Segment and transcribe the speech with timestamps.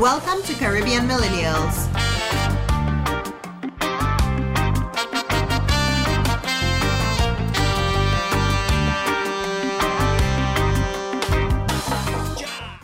[0.00, 1.88] Welcome to Caribbean Millennials.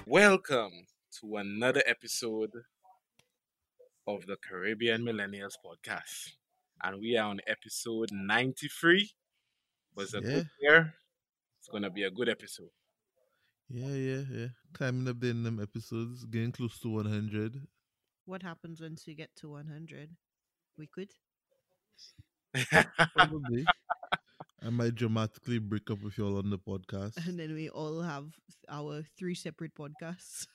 [0.07, 0.87] Welcome
[1.21, 2.53] to another episode
[4.07, 6.33] of the Caribbean Millennials podcast.
[6.83, 9.11] And we are on episode 93.
[9.95, 10.29] Was a Yeah.
[10.29, 10.95] good year.
[11.59, 12.71] It's going to be a good episode.
[13.69, 14.49] Yeah, yeah, yeah.
[14.77, 17.67] Climbing up in them episodes, getting close to 100.
[18.27, 20.11] What happens once we get to 100?
[20.77, 21.09] We could.
[23.17, 23.65] Probably.
[24.63, 27.27] I might dramatically break up with y'all on the podcast.
[27.27, 28.27] And then we all have
[28.69, 30.47] our three separate podcasts.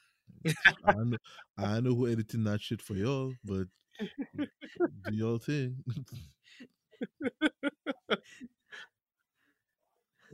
[0.86, 1.18] I know,
[1.58, 3.66] I know who editing that shit for y'all, but
[4.38, 4.48] do
[5.16, 5.84] y'all thing.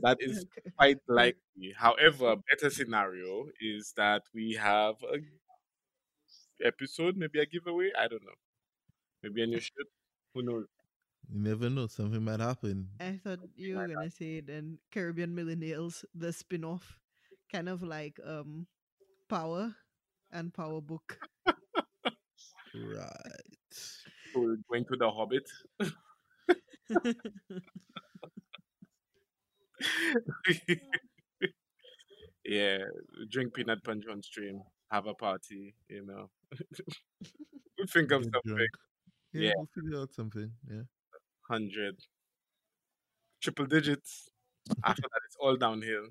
[0.02, 0.44] That is
[0.78, 1.74] quite likely.
[1.76, 5.18] However, a better scenario is that we have a
[6.64, 7.90] episode, maybe a giveaway.
[7.98, 8.38] I don't know.
[9.22, 9.86] Maybe a new shit.
[10.34, 10.66] Who knows?
[11.30, 12.88] you never know, something might happen.
[13.00, 16.96] I thought you were gonna say then Caribbean Millennials, the spin-off,
[17.52, 18.66] kind of like um
[19.28, 19.74] Power
[20.32, 21.18] and Power Book.
[22.74, 23.72] Right.
[23.72, 25.48] So we're going to the Hobbit.
[32.44, 32.78] yeah,
[33.30, 36.30] drink peanut punch on stream, have a party, you know.
[37.78, 38.56] we think of Get something.
[38.56, 38.70] drunk.
[39.32, 39.52] Yeah, Yeah.
[39.56, 40.50] we'll figure out something.
[40.70, 40.82] Yeah.
[41.48, 41.96] Hundred.
[43.42, 44.28] Triple digits.
[44.84, 46.08] After that it's all downhill.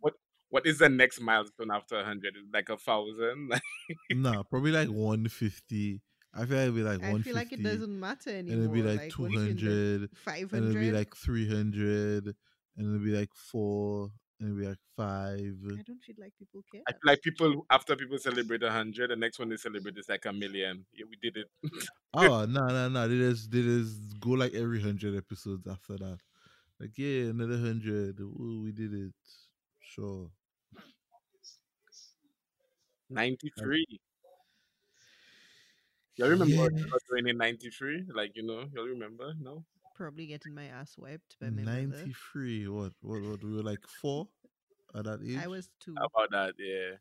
[0.00, 0.14] what
[0.48, 2.34] what is the next milestone after hundred?
[2.52, 3.52] Like a thousand?
[4.10, 6.00] nah, probably like 150.
[6.36, 8.52] I feel like it'd be like I feel like it doesn't matter anymore.
[8.52, 10.52] And it'd be like, like 200, 500.
[10.52, 12.34] And it'd be like 300.
[12.76, 14.10] And it'd be like four.
[14.38, 15.56] And it'd be like five.
[15.78, 16.82] I don't feel like people care.
[16.86, 20.26] I feel like people, after people celebrate 100, the next one they celebrate is like
[20.26, 20.84] a million.
[20.92, 21.48] Yeah, we did it.
[22.14, 23.08] oh, no, no, no.
[23.08, 26.18] They just, they just go like every 100 episodes after that.
[26.78, 28.20] Like, yeah, another 100.
[28.62, 29.14] We did it.
[29.80, 30.30] Sure.
[33.10, 34.00] 93.
[36.16, 36.60] Y'all remember yeah.
[36.62, 38.04] what you were doing in 93?
[38.14, 39.64] Like, you know, you'll remember No.
[39.94, 42.68] Probably getting my ass wiped by my 93.
[42.68, 43.44] What, what, what?
[43.44, 44.28] We were like four
[44.94, 45.38] at that age?
[45.42, 45.94] I was two.
[45.98, 46.96] How about that, yeah.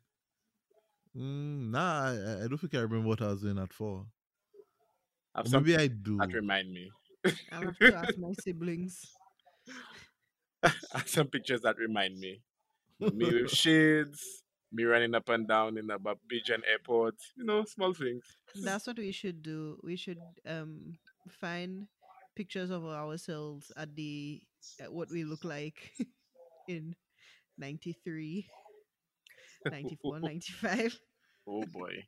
[1.17, 4.05] Mm, nah, I, I, don't think I remember what I was doing at four.
[5.49, 6.17] maybe I do.
[6.17, 6.91] That remind me.
[7.51, 9.01] I'll have to ask my siblings.
[11.05, 12.41] some pictures that remind me.
[12.99, 14.43] Me with shades,
[14.75, 18.23] me running up and down in a Bajan airport, you know, small things.
[18.55, 19.79] That's what we should do.
[19.83, 20.97] We should um
[21.29, 21.87] find
[22.35, 24.41] pictures of ourselves at the
[24.81, 25.93] at what we look like
[26.67, 26.95] in
[27.57, 28.47] 93,
[29.65, 30.99] 94, 95.
[31.47, 32.03] Oh boy.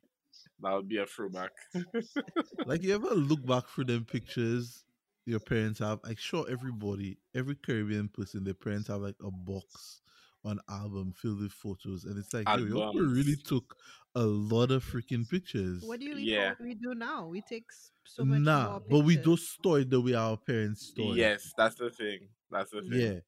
[0.60, 1.50] That would be a throwback.
[2.66, 4.84] like you ever look back through them pictures
[5.28, 10.00] your parents have like sure everybody every caribbean person their parents have like a box
[10.48, 13.76] or an album filled with photos and it's like yo, your people really took
[14.14, 16.54] a lot of freaking pictures What do you Yeah.
[16.54, 17.26] think we do now?
[17.28, 20.36] We take s- so much nah more but we don't store it the way our
[20.36, 22.28] parents store it yes, that's the thing.
[22.50, 23.12] That's the thing.
[23.12, 23.20] yeah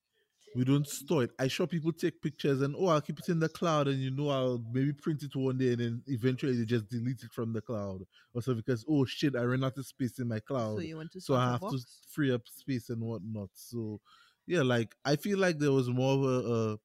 [0.54, 3.38] we don't store it i sure people take pictures and oh i'll keep it in
[3.41, 6.64] the cloud and you know i'll maybe print it one day and then eventually they
[6.64, 8.02] just delete it from the cloud
[8.34, 10.97] or so because oh shit i ran out of space in my cloud So you
[10.97, 13.50] want to so start I a have to free up space and whatnot.
[13.54, 14.00] So
[14.47, 16.78] yeah, like I feel like there was more of a, a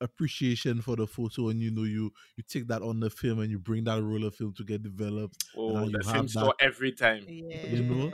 [0.00, 3.50] appreciation for the photo, and you know, you you take that on the film and
[3.50, 5.36] you bring that roll of film to get developed.
[5.54, 7.66] Oh, now the you same have store every time Yeah.
[7.66, 8.12] you know,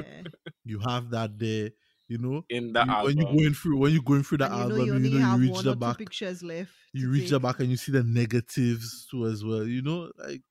[0.64, 1.70] You have that there,
[2.08, 2.46] you know.
[2.48, 3.04] in the You- album.
[3.06, 5.10] when you're going through when you're going through the and you know album, you you,
[5.10, 6.72] know you reach the back, pictures left.
[6.92, 9.64] you to reach the back and you see the negatives too as well.
[9.66, 10.42] You know, like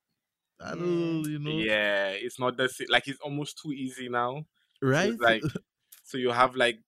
[0.59, 0.75] I Yeah.
[0.75, 2.87] don't, you know, Yeah, it's not the same.
[2.89, 4.45] Like it's almost too easy now.
[4.81, 5.13] Right?
[5.13, 5.41] it's like
[6.03, 6.79] so you have like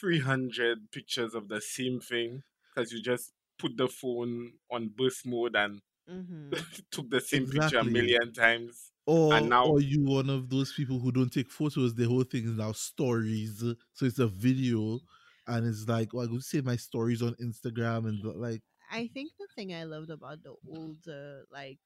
[0.00, 2.42] 300 pictures of the same thing
[2.74, 6.50] because you just put the phone on burst mode and Mhm.
[6.90, 8.90] took the same picture a million times.
[9.06, 11.94] Or, And now- or you one of those people who don't take photos.
[11.94, 13.60] The whole thing is now stories,
[13.94, 15.00] so it's a video,
[15.46, 19.32] and it's like, well, I go save my stories on Instagram and like, I think
[19.38, 21.78] the thing I loved about the older like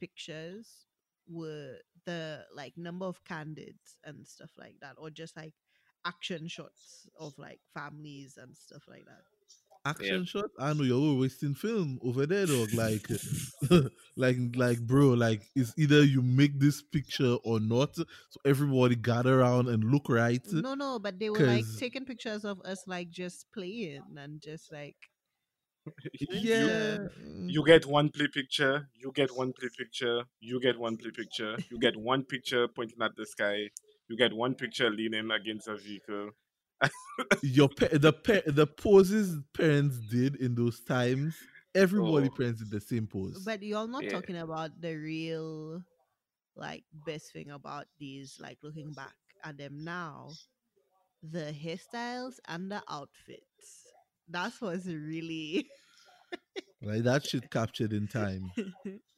[0.00, 0.86] pictures
[1.28, 5.54] were the like number of candids and stuff like that, or just like
[6.04, 9.24] action shots of like families and stuff like that.
[9.84, 10.50] Action shot.
[10.58, 12.72] I know you're wasting film over there, dog.
[12.74, 13.06] Like,
[14.16, 15.08] like, like, bro.
[15.08, 17.96] Like, it's either you make this picture or not.
[17.96, 18.04] So
[18.44, 20.44] everybody gather around and look right.
[20.50, 24.72] No, no, but they were like taking pictures of us like just playing and just
[24.72, 24.96] like
[26.30, 26.98] Yeah.
[27.46, 31.56] You get one play picture, you get one play picture, you get one play picture,
[31.70, 33.68] you get one picture pointing at the sky,
[34.08, 36.30] you get one picture leaning against a vehicle.
[37.42, 41.36] Your pa- the pa- the poses parents did in those times.
[41.74, 42.36] Everybody Oh.
[42.36, 43.42] parents did the same pose.
[43.44, 44.10] But you're not Yeah.
[44.10, 45.82] talking about the real,
[46.56, 50.30] like, best thing about these, like, looking back at them now.
[51.22, 53.86] The hairstyles and the outfits.
[54.28, 55.68] That's what's really.
[56.82, 58.50] like that shit captured in time.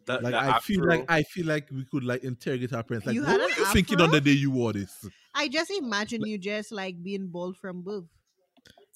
[0.06, 3.06] The, Like the I feel like I feel like we could like interrogate our parents.
[3.06, 5.06] Like, You what had were an you thinking on the day you wore this?
[5.34, 8.04] I just imagine you just, like, being bald from birth.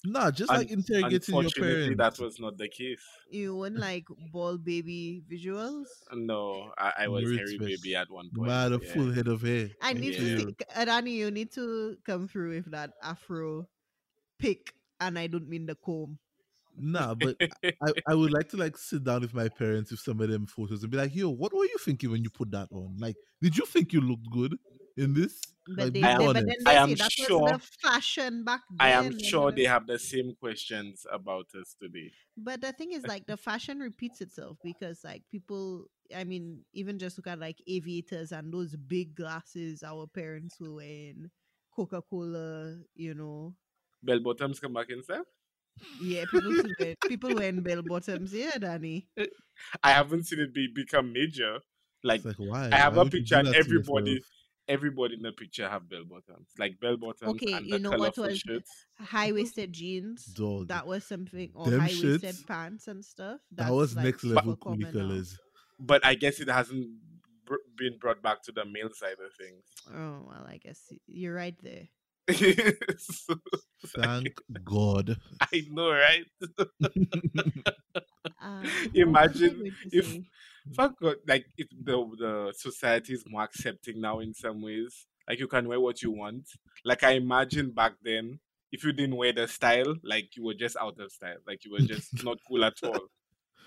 [0.05, 1.97] Nah, just Un- like interrogating your Unfortunately, parents.
[2.19, 3.01] that was not the case.
[3.29, 5.87] You want, like, bald baby visuals?
[6.13, 7.83] No, I, I was Roots Harry fest.
[7.83, 8.47] Baby at one point.
[8.47, 8.93] Man, a yeah.
[8.93, 9.67] full head of hair.
[9.81, 10.19] I need Yeah.
[10.19, 13.67] to see, Adani, you need to come through with that afro
[14.37, 16.19] pick, and I don't mean the comb.
[16.79, 20.19] Nah, but I, I would like to like sit down with my parents with some
[20.21, 22.69] of them photos and be like, yo, what were you thinking when you put that
[22.71, 22.95] on?
[22.99, 24.55] Like, did you think you looked good
[24.97, 25.41] in this?
[25.67, 27.59] But, Like, they, I am- they- but then they I am that was sure- the
[27.81, 28.77] fashion back then.
[28.79, 32.11] I am sure they have the same questions about us today.
[32.35, 35.85] But the thing is, like, the fashion repeats itself because, like, people,
[36.15, 40.73] I mean, even just look at, like, aviators and those big glasses our parents were
[40.73, 41.29] wearing,
[41.75, 43.53] Coca Cola, you know.
[44.01, 45.25] Bell bottoms come back in style.
[46.01, 48.33] Yeah, people, still wear, people wearing bell bottoms.
[48.33, 49.07] Yeah, Danny.
[49.17, 49.25] Eh,
[49.83, 51.59] I haven't seen it be become major.
[52.03, 52.69] Like like, why?
[52.71, 54.21] I have Why a would you do picture and everybody
[54.67, 56.47] everybody in the picture have bell bottoms.
[56.57, 58.71] Like bell bottoms Okay, and you the know what was- shirts.
[58.99, 60.25] High waisted jeans.
[60.25, 60.67] Dog.
[60.67, 63.39] That was something, or high waisted pants and stuff.
[63.53, 65.01] That was like, next level common coolie now.
[65.01, 65.37] colors.
[65.79, 66.87] But I guess it hasn't
[67.45, 69.63] br- been brought back to the male side of things.
[69.89, 71.87] Oh well, I guess you're right there.
[72.97, 73.35] So,
[73.87, 75.17] Thank God.
[75.41, 76.25] I know, right?
[78.41, 80.23] Uh, Imagine what was I going to if- say?
[80.75, 85.07] Fuck God, like if the the society is more accepting now in some ways.
[85.27, 86.47] Like you can wear what you want.
[86.85, 88.39] Like I imagine back then,
[88.71, 91.37] if you didn't wear the style, like you were just out of style.
[91.47, 92.99] Like you were just not cool at all.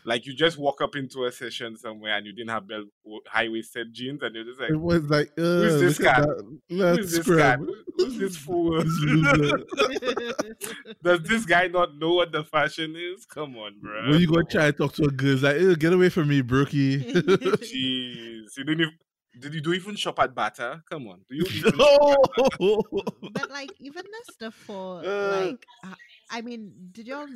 [0.04, 2.86] Like you just walk up into a session somewhere and you didn't have belt
[3.28, 6.24] high waisted jeans and you're just like, It was like, uh, Who's this guy?
[6.68, 7.56] who's this guy?
[7.98, 8.82] Who's this fool?
[11.02, 13.24] Does this guy not know what the fashion is?
[13.26, 14.10] Come on, bro.
[14.10, 16.08] when you go and try to talk to a girl, it's like, "Ew, get away
[16.08, 16.98] from me, Brookie.
[17.12, 18.92] Jeez, you didn't even.
[19.40, 20.82] Did you do even shop at Bata?
[20.90, 22.16] Come on, do you even no.
[23.32, 25.40] but like even the stuff for Uh.
[25.46, 25.64] like
[26.30, 27.26] I mean, did y'all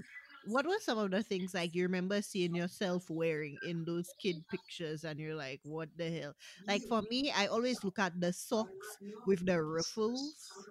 [0.47, 4.45] what were some of the things like you remember seeing yourself wearing in those kid
[4.49, 6.35] pictures and you're like, what the hell?
[6.67, 10.69] Like for me, I always look at the socks with the ruffles.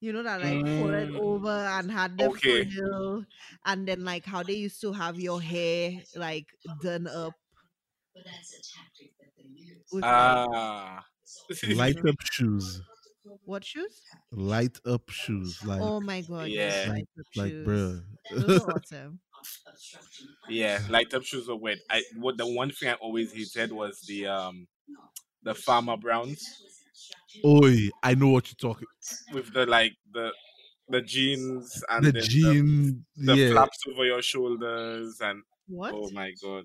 [0.00, 1.16] You know that like folded Mm.
[1.16, 2.66] over and had the Okay.
[2.68, 3.24] frill
[3.64, 7.34] and then like how they used to have your hair like done up.
[9.90, 11.04] With like, Ah.
[11.66, 12.82] Light up shoes.
[13.44, 14.00] What shoes?
[14.30, 15.64] Light up shoes.
[15.64, 16.86] Like, Oh my god, Yeah.
[16.88, 17.66] light up like, shoes.
[17.66, 18.04] bruh.
[18.30, 19.20] Those awesome.
[20.48, 21.80] yeah, light up shoes are weird.
[21.90, 24.66] I what the one thing I always hated was the um
[25.42, 26.40] the farmer browns
[27.44, 28.86] Oi, I know what you're talking.
[29.32, 30.32] with the like the
[30.88, 33.50] the jeans and The then jean, the, the yeah.
[33.52, 35.94] flaps over your shoulders and What?
[35.94, 36.64] oh my god.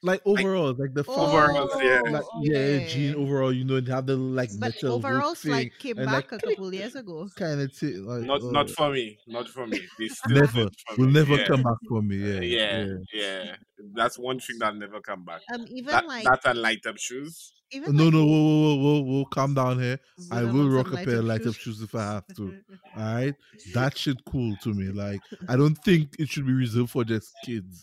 [0.00, 2.00] Like overall, like the Oh, Overalls, yeah.
[2.08, 3.52] like yeah, jean overall.
[3.52, 6.40] You know, they have the like But metal overalls thing, like came and, back like,
[6.40, 7.28] a couple years ago.
[7.34, 8.04] kind of thing.
[8.06, 9.18] Like, Not uh, not for me.
[9.26, 9.80] Not for me.
[9.98, 11.46] They still never will never yeah.
[11.46, 12.16] come back for me.
[12.16, 13.56] Yeah, Yeah, yeah, yeah.
[13.94, 15.40] That's one thing that never come back.
[15.52, 17.54] Um, even That, like that and light up shoes.
[17.72, 19.98] even No, like, no, whoa, whoa, whoa, whoa, whoa, calm down here.
[20.30, 22.54] I will rock a pair of light up shoes if I have to.
[22.96, 23.34] All right,
[23.74, 24.92] that shit cool to me.
[24.92, 27.82] Like, I don't think it should be reserved for just kids.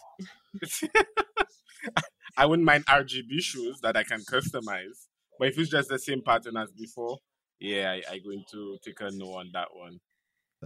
[2.38, 5.08] I wouldn't mind RGB shoes that I can customize,
[5.39, 7.18] but if it's just the same pattern as before,
[7.60, 10.00] yeah, I, I going to take a no on that one.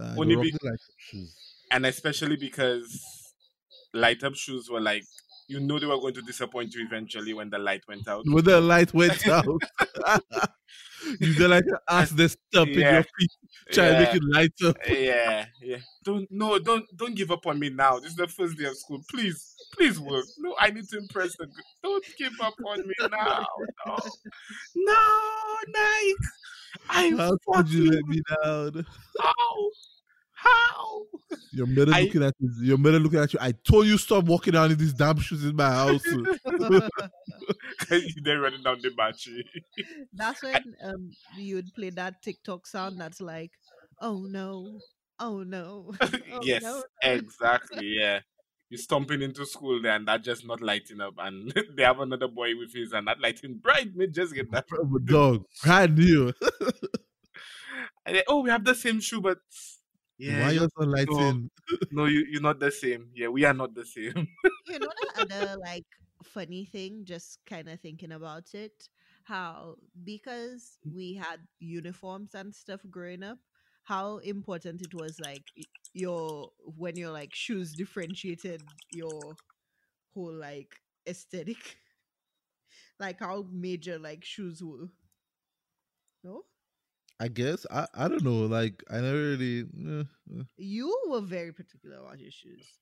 [0.00, 1.36] Uh, Only be- the light up shoes.
[1.70, 3.32] And especially because
[3.94, 5.04] light up shoes were like,
[5.48, 8.24] you know, they were going to disappoint you eventually when the light went out.
[8.24, 9.46] When the light went out,
[11.20, 12.92] you then like to ask stop in Yeah.
[12.94, 13.30] your feet,
[13.72, 14.16] try to make Yeah.
[14.16, 14.76] it light up.
[14.88, 15.76] yeah, yeah.
[16.04, 17.98] Don't no, don't don't give up on me now.
[17.98, 19.02] This is the first day of school.
[19.10, 20.24] Please, please work.
[20.38, 21.46] No, I need to impress the.
[21.46, 23.46] gr- Don't give up on me now.
[23.86, 23.96] No,
[24.76, 26.14] no, Nike.
[26.88, 28.86] I How could you let me down?
[29.20, 29.70] how oh.
[30.42, 31.02] How.
[31.52, 32.50] Your mother I- looking at you.
[32.62, 33.38] Your mother looking at you.
[33.40, 36.02] I told you stop walking down in these damn shoes in my house.
[38.22, 39.44] They're running down the battery.
[40.12, 43.52] That's when um you would play that TikTok sound that's like,
[44.00, 44.78] oh no,
[45.18, 45.92] oh no.
[46.32, 46.82] Oh, yes, no.
[47.02, 47.96] exactly.
[47.98, 48.20] Yeah,
[48.68, 52.28] you stomping into school there and that just not lighting up, and they have another
[52.28, 53.94] boy with his and that lighting bright.
[53.94, 54.66] Me just get that.
[54.68, 56.32] Bro, but dog, brand new.
[58.06, 59.38] And they, oh, we have the same shoe, but
[60.20, 61.50] yeah, Why you- you so lighting?
[61.90, 63.10] no, you you're not the same.
[63.14, 64.28] Yeah, we are not the same.
[64.66, 65.86] you know the other like
[66.22, 68.88] funny thing just kind of thinking about it
[69.24, 69.74] how
[70.04, 70.94] because mm.
[70.94, 73.38] we had uniforms and stuff growing up
[73.84, 75.42] how important it was like
[75.94, 79.36] your when your like shoes differentiated your
[80.14, 80.76] whole like
[81.08, 81.78] aesthetic
[83.00, 84.88] like how major like shoes were
[86.22, 86.44] no
[87.20, 88.46] I guess I, I don't know.
[88.46, 90.04] Like I never really eh,
[90.38, 90.42] eh.
[90.56, 92.78] you were very particular about your shoes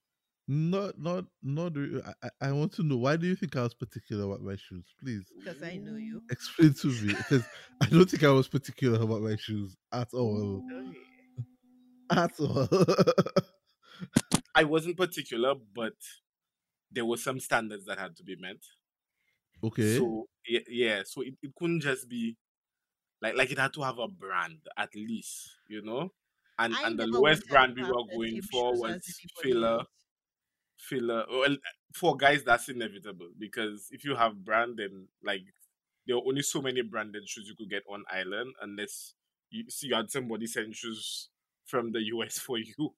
[0.47, 1.77] not not not.
[1.77, 4.43] re- I, I- I want to know why do you think I was particular about
[4.43, 4.95] my shoes?
[4.99, 7.49] Please because i know you explain to me because
[7.81, 10.65] I don't think I was particular about my shoes at all.
[10.73, 11.09] okay
[12.11, 12.69] At all.
[14.55, 15.95] I wasn't particular, but
[16.91, 18.59] there were some standards that had to be met.
[19.63, 19.99] okay.
[19.99, 22.37] So yeah, yeah so it, it couldn't just be
[23.23, 26.13] like like it had to have a brand at least, you know.
[26.59, 29.87] And I and the never lowest brand to we were going for was Fila.
[30.77, 31.27] Fila.
[31.31, 31.57] Well,
[31.93, 35.43] for guys, that's inevitable because if you have brand, then like
[36.07, 39.15] there are only so many branded shoes you could get on island unless
[39.51, 41.29] you see you had somebody send shoes
[41.67, 42.95] from the US for you.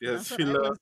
[0.00, 0.76] There's That's Fila.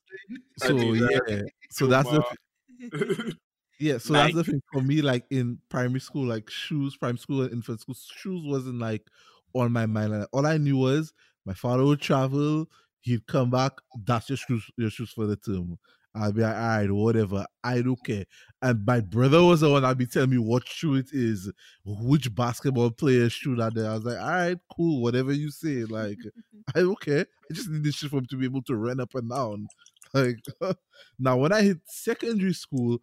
[0.57, 1.41] so yeah.
[1.69, 2.35] So that's the Puma.
[2.79, 3.33] th-
[3.79, 3.97] yeah.
[3.97, 5.01] So that's the thing for me.
[5.01, 9.05] Like in primary school, like shoes, primary school and infant school, shoes wasn't like
[9.53, 10.17] on my mind.
[10.17, 11.13] Like, all I knew was
[11.45, 12.67] my father would travel.
[13.01, 13.73] He'd come back.
[14.05, 14.69] That's your shoes.
[14.77, 15.77] Your shoes for the term.
[16.15, 17.45] I'll be like, all right, whatever.
[17.63, 18.25] I don't care.
[18.61, 21.51] And my brother was the one that'd be telling me what shoe it is,
[21.85, 23.89] which basketball player shoe that there.
[23.89, 25.85] I was like, all right, cool, whatever you say.
[25.85, 26.19] Like,
[26.75, 27.25] I don't care.
[27.49, 29.67] I just need this shit for him to be able to run up and down.
[30.13, 30.45] Like
[31.17, 32.99] now, when I hit secondary school,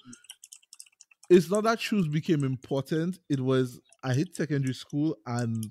[1.30, 3.20] it's not that shoes became important.
[3.30, 5.64] It was I hit secondary school and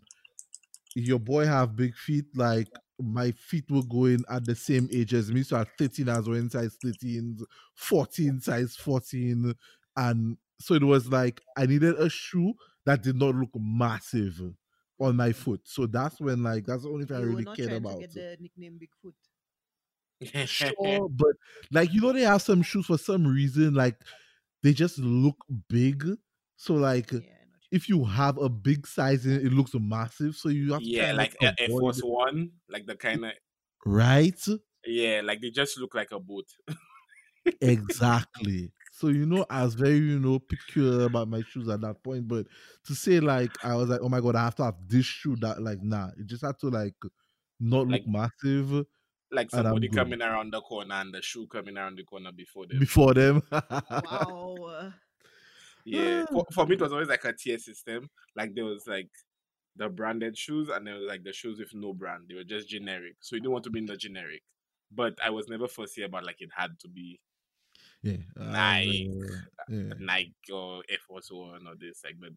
[0.95, 2.25] your boy have big feet.
[2.33, 5.43] Like my feet were going at the same age as me.
[5.43, 7.39] So at 13, I was wearing size 13,
[7.75, 9.53] 14, size 14.
[9.97, 12.53] And so it was like I needed a shoe
[12.85, 14.39] that did not look massive
[14.97, 15.61] on my foot.
[15.65, 17.95] So that's when like that's the only thing I you were really cared about.
[17.95, 19.13] to get the nickname Bigfoot.
[20.47, 21.33] sure, but
[21.71, 23.95] like you know, they have some shoes for some reason, like
[24.63, 25.37] they just look
[25.69, 26.05] big.
[26.57, 29.45] So like Yeah, I know what you if you have a big size in it,
[29.45, 30.35] it looks massive.
[30.35, 33.33] So you have to yeah, like Air Force One, like the kind of
[33.85, 34.39] right?
[34.85, 36.47] yeah, like they just look like a boat.
[37.61, 38.71] exactly.
[38.91, 42.27] So you know, I was very you know peculiar about my shoes at that point.
[42.27, 42.47] But
[42.85, 45.35] to say like I was like, oh my god, I have to have this shoe
[45.37, 46.95] that like nah, it just had to like
[47.59, 48.85] not look massive
[49.31, 49.97] Like somebody good.
[49.97, 52.79] coming around the corner and the shoe coming around the corner before them.
[52.79, 53.43] before them.
[53.51, 54.91] Wow.
[55.85, 58.09] Yeah, for, for me it was always like a tier system.
[58.35, 59.09] Like there was like
[59.75, 62.23] the branded shoes and there was like the shoes with no brand.
[62.27, 63.15] They were just generic.
[63.21, 64.41] So you didn't want to be in the generic.
[64.91, 67.19] But I was never fussy about like it had to be
[68.01, 69.07] yeah, I Nike.
[69.13, 69.93] never- yeah.
[69.99, 72.31] Nike or Air Force One or this like but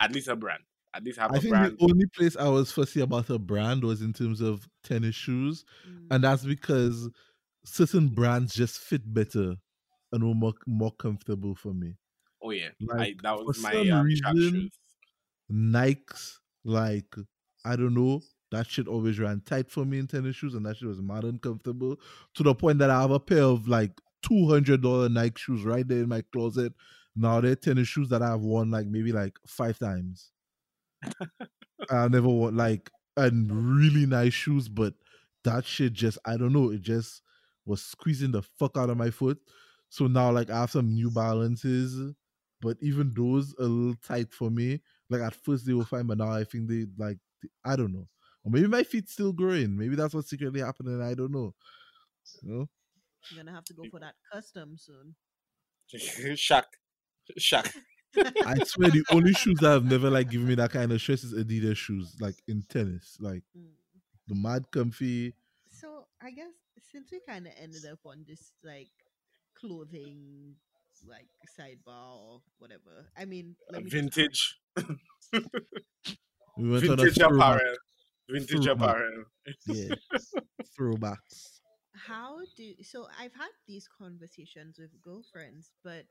[0.00, 0.62] at least a brand.
[0.94, 1.76] At least have I a think brand.
[1.78, 5.64] the only place I was fussy about a brand was in terms of tennis shoes,
[5.88, 6.06] Mm.
[6.12, 7.10] and that's because
[7.64, 9.56] certain brands just fit better
[10.12, 11.96] and were more, more comfortable for me.
[12.42, 12.68] Oh yeah.
[12.92, 14.78] I, Like, that for was my some um, reason, shoes.
[15.50, 17.14] Nikes, like
[17.64, 18.20] I don't know,
[18.50, 21.24] that shit always ran tight for me in tennis shoes, and that shit was mad
[21.24, 21.98] uncomfortable
[22.34, 25.64] to the point that I have a pair of like two hundred dollar Nike shoes
[25.64, 26.72] right there in my closet.
[27.16, 30.30] Now they're tennis shoes that I've worn like maybe like five times.
[31.90, 34.94] I never worn like and really nice shoes, but
[35.44, 37.22] that shit just I don't know, it just
[37.66, 39.38] was squeezing the fuck out of my foot.
[39.88, 42.14] So now like I have some New Balances,
[42.60, 44.80] but even those a little tight for me.
[45.10, 47.18] Like at first they were fine, but now I think they like
[47.64, 48.08] I don't know.
[48.44, 49.76] Or maybe my feet still growing.
[49.76, 51.00] Maybe that's what's secretly happening.
[51.00, 51.54] I don't know.
[52.42, 52.68] You know?
[53.30, 55.14] You're gonna have to go for that custom soon.
[56.36, 56.66] Shock.
[57.38, 57.74] Shaq.
[58.46, 61.24] I swear the only shoes that have never like given me that kind of stress
[61.24, 63.16] is Adidas shoes, like in tennis.
[63.20, 63.70] Like Mm.
[64.28, 65.34] the mad comfy.
[65.70, 66.52] So I guess
[66.90, 68.90] since we kind of ended up on this like
[69.58, 70.54] clothing
[71.06, 71.26] like
[71.58, 73.06] sidebar or whatever.
[73.18, 74.58] I mean, let me Vintage.
[76.56, 77.56] We went on a Vintage throwback.
[77.56, 77.74] apparel.
[78.30, 78.88] Vintage Throwback.
[78.96, 79.24] apparel.
[79.66, 79.94] Yeah.
[80.78, 81.60] Throwbacks.
[82.06, 86.04] how do so I've had these conversations with girlfriends, but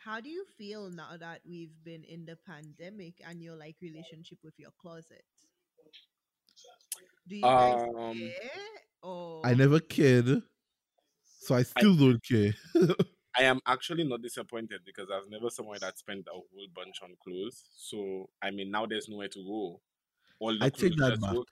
[0.00, 4.38] how do you feel now that we've been in the pandemic and your like relationship
[4.42, 5.24] with your closet?
[7.26, 10.42] Do you guys Um, care or I never cared.
[11.24, 12.54] So I still don't care.
[13.36, 17.00] I am actually not disappointed because I was never someone that spent a whole bunch
[17.02, 17.64] on clothes.
[17.76, 19.80] So I mean, now there's nowhere to go.
[20.40, 21.36] All the I take that back.
[21.36, 21.48] work.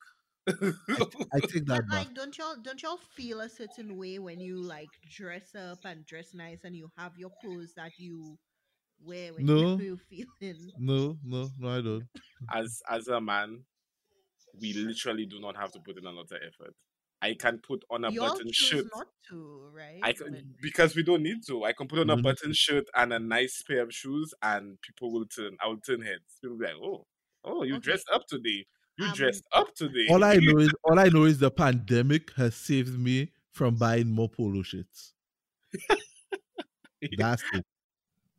[0.48, 2.06] I take that But back.
[2.06, 6.04] like, don't y'all don't y'all feel a certain way when you like dress up and
[6.06, 8.38] dress nice and you have your clothes that you
[9.04, 9.78] wear when No.
[9.78, 10.72] you feeling?
[10.78, 12.04] No, no, no, I don't.
[12.52, 13.64] as as a man,
[14.60, 16.74] we literally do not have to put in a lot of effort.
[17.20, 18.86] I can put on a Y'all button shirt.
[18.94, 19.98] not to, right?
[20.04, 21.64] I can, But- because we don't need to.
[21.64, 22.22] I can put on a Mhm.
[22.22, 25.56] button shirt and a nice pair of shoes, and people will turn.
[25.62, 26.38] I will turn heads.
[26.40, 27.06] People will be like, "Oh,
[27.44, 27.82] oh, you Okay.
[27.82, 28.66] dressed up today.
[28.98, 32.32] You Um, dressed up today." All I know is all I know is the pandemic
[32.34, 35.14] has saved me from buying more polo shirts.
[37.16, 37.64] That's it.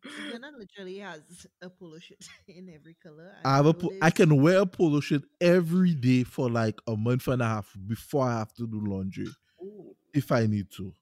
[0.03, 3.35] Susanna literally has a polo shirt in every color.
[3.43, 6.95] I have a po- I can wear a polo shirt every day for like a
[6.95, 9.27] month and a half before I have to do laundry
[9.61, 10.93] Ooh, if I need to.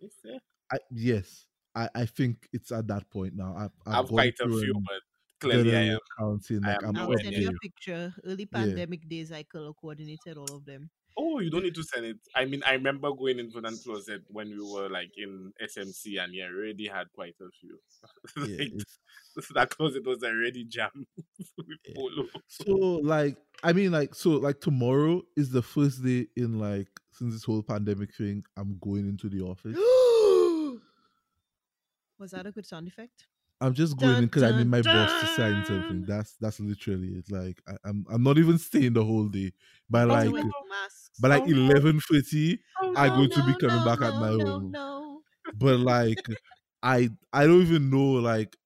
[0.00, 0.38] you see?
[0.72, 3.54] I, yes, I, I think it's at that point now.
[3.56, 5.00] I've, I've I've quite a few, and but
[5.50, 5.98] done clearly I an am.
[6.18, 8.14] accounting, I like am I'm I'll send you a picture.
[8.24, 8.78] Early Yeah.
[8.78, 10.90] pandemic days, I color coordinated all of them.
[11.16, 12.18] Oh, you don't need to send it.
[12.34, 16.34] I mean, I remember going into that closet when we were like in SMC, and
[16.34, 17.80] yeah, already had quite a few.
[18.36, 18.98] Like, it's,
[19.54, 21.06] that closet was already jammed
[21.56, 21.94] with Yeah.
[21.94, 22.28] polo.
[22.48, 22.64] so
[23.02, 27.44] like I mean like so like tomorrow is the first day in like since this
[27.44, 29.94] whole pandemic thing I'm going into the office.
[32.18, 33.28] Was that a good sound effect?
[33.64, 36.04] I'm just going in Dun, because I need my dun, boss to sign something.
[36.06, 37.30] That's that's literally it.
[37.30, 39.52] Like I, I'm I'm not even staying the whole day.
[39.88, 40.44] By like wear
[41.20, 41.62] by like Oh, no.
[41.62, 42.60] eleven thirty,
[42.96, 44.70] I No, going to be coming no, back at my no, home.
[44.70, 45.20] No.
[45.56, 46.18] But like
[46.82, 48.56] I I don't even know like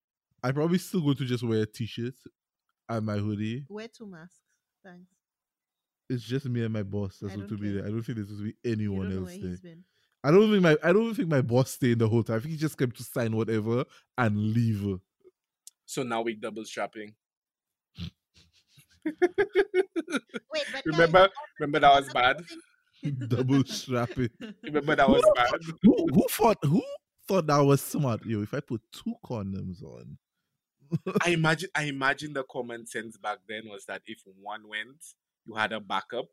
[0.42, 2.14] I probably still going to just wear a t-shirt
[2.88, 3.66] and my hoodie.
[3.68, 4.40] Wear two masks.
[4.84, 5.12] Thanks.
[6.10, 7.84] It's just me and my boss that's going to don't be there.
[7.84, 9.76] I don't think there's going to be anyone else there.
[10.24, 10.30] He's been.
[10.30, 12.36] I don't think my I don't think my boss stayed in the whole time.
[12.36, 13.84] I think he just came to sign whatever
[14.16, 14.98] and leave.
[15.86, 17.14] So now we double strapping.
[19.04, 21.28] Wait, but Remember, guys,
[21.60, 22.42] remember that was bad.
[23.28, 24.30] Double strapping.
[24.62, 25.60] Remember that was bad.
[25.82, 26.82] Who who thought who
[27.26, 28.24] thought that was smart?
[28.26, 30.18] Yo, if I put two condoms on.
[31.22, 35.04] I imagine, I imagine the common sense back then was that if one went,
[35.46, 36.28] you had a backup.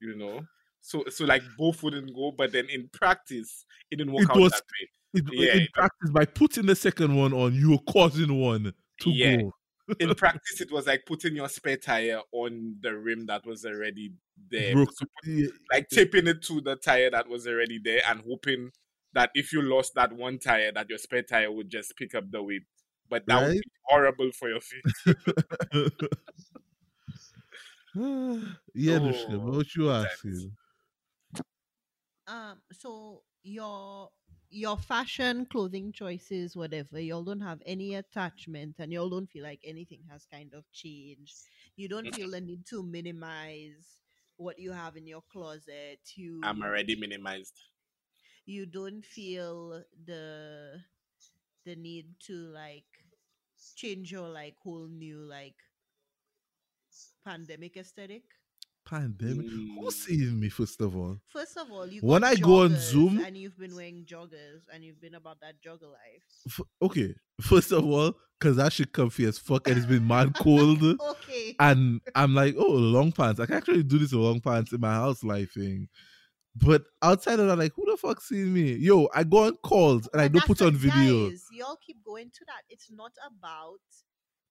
[0.00, 0.46] You know,
[0.80, 4.36] so so like both wouldn't go, but then in practice, it didn't work It out
[4.40, 4.88] was- that way.
[5.14, 8.72] It, Yeah, in it- practice, by putting the second one on, you were causing one
[9.00, 9.36] to Yeah.
[9.38, 9.52] go.
[10.00, 14.12] In practice, it was like putting your spare tire on the rim that was already
[14.50, 14.74] there.
[14.74, 14.92] Broke.
[14.92, 18.70] So Yeah, like taping it to the tire that was already there and hoping
[19.14, 22.30] that if you lost that one tire that your spare tire would just pick up
[22.30, 22.62] the weight
[23.08, 24.82] but that would be horrible for your feet
[28.74, 28.98] yeah,
[29.30, 30.52] Oh, what you asking?
[32.28, 34.10] Um, so your
[34.50, 39.60] your fashion, clothing choices, whatever, y'all don't have any attachment, and y'all don't feel like
[39.64, 41.36] anything has kind of changed.
[41.76, 44.00] You don't feel the need to minimize
[44.36, 46.00] what you have in your closet.
[46.14, 47.54] You i'm already minimized
[48.46, 50.80] you don't feel the
[51.64, 52.86] the need to like
[53.76, 55.56] change your like whole new like
[57.24, 58.22] pandemic aesthetic.
[58.88, 59.46] Pandemic.
[59.46, 59.74] Mm.
[59.80, 61.18] Who's seeing me, first of all?
[61.30, 64.82] First of all, you When I go on Zoom- and you've been wearing joggers and
[64.82, 66.24] you've been about that jogger life.
[66.46, 70.34] F- okay, first of all, because that shit comfy as fuck and it's been mad
[70.34, 70.82] cold.
[71.00, 71.54] Okay.
[71.60, 73.40] and I'm like, oh, long pants.
[73.40, 75.88] I can actually do this with long pants in my house life thing.
[76.56, 78.72] But outside of that, like, who the fuck seeing me?
[78.74, 81.40] Yo, I go on calls and I don't put on videos.
[81.52, 82.62] Y'all keep going to that.
[82.70, 83.78] It's not about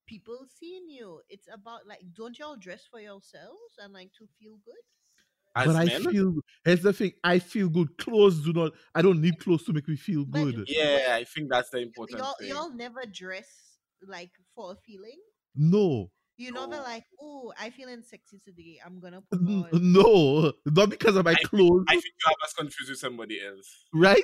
[0.08, 1.20] people seeing you.
[1.28, 4.74] It's about like, don't y'all dress for yourselves and like to feel good?
[5.56, 7.12] as but I feel here's the thing.
[7.24, 7.96] I feel good.
[7.98, 8.72] Clothes do not.
[8.94, 10.64] I don't need clothes to make me feel But- good.
[10.68, 13.48] yeah i think that's the important Y'all, thing y'all never dress
[14.06, 15.18] like for a feeling.
[15.56, 16.82] No, You never No.
[16.82, 18.78] like, oh, I feeling sexy today.
[18.84, 19.68] I'm gonna put on.
[19.72, 23.40] no, not because of my I- clothes, i think you have us confused with somebody
[23.44, 24.22] else right?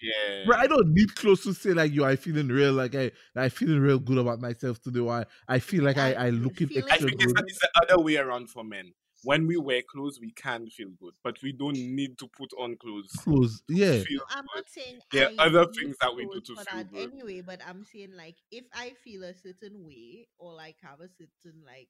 [0.00, 3.12] Yeah Bro, I don't need clothes to say like yo, I feeling real, like I,
[3.34, 5.00] I feeling real good about myself today.
[5.00, 7.36] Why I feel like I, I And looking feeling i extra think it's, good.
[7.36, 10.90] the- it's the other way around for men when we wear clothes we can feel
[11.00, 14.02] good but we don't need to put on clothes to Clothes, yeah.
[14.02, 16.90] feel I'm not saying There are other things that we do to for feel that
[16.90, 17.10] good.
[17.12, 21.08] anyway, but I'm saying like if I feel a certain way or like have a
[21.08, 21.88] certain like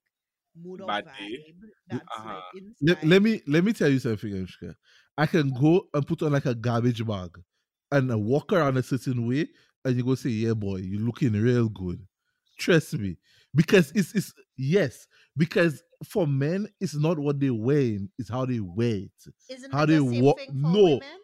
[0.56, 1.54] mood or Bad vibe day.
[1.88, 2.28] that's Uh-huh.
[2.28, 2.74] like inside.
[2.82, 4.74] Let, let me let me tell you something, Anushka.
[5.16, 7.38] I can go and put on like a garbage bag
[7.94, 9.48] and uh, walk around a certain way,
[9.84, 12.00] and you go say, "Yeah, boy, you're looking real good."
[12.58, 13.16] Trust me,
[13.54, 18.60] because it's it's yes, because for men, it's not what they wear, it's how they
[18.60, 19.34] wear it.
[19.48, 20.82] Isn't how it the they same walk- no.
[20.82, 21.18] women?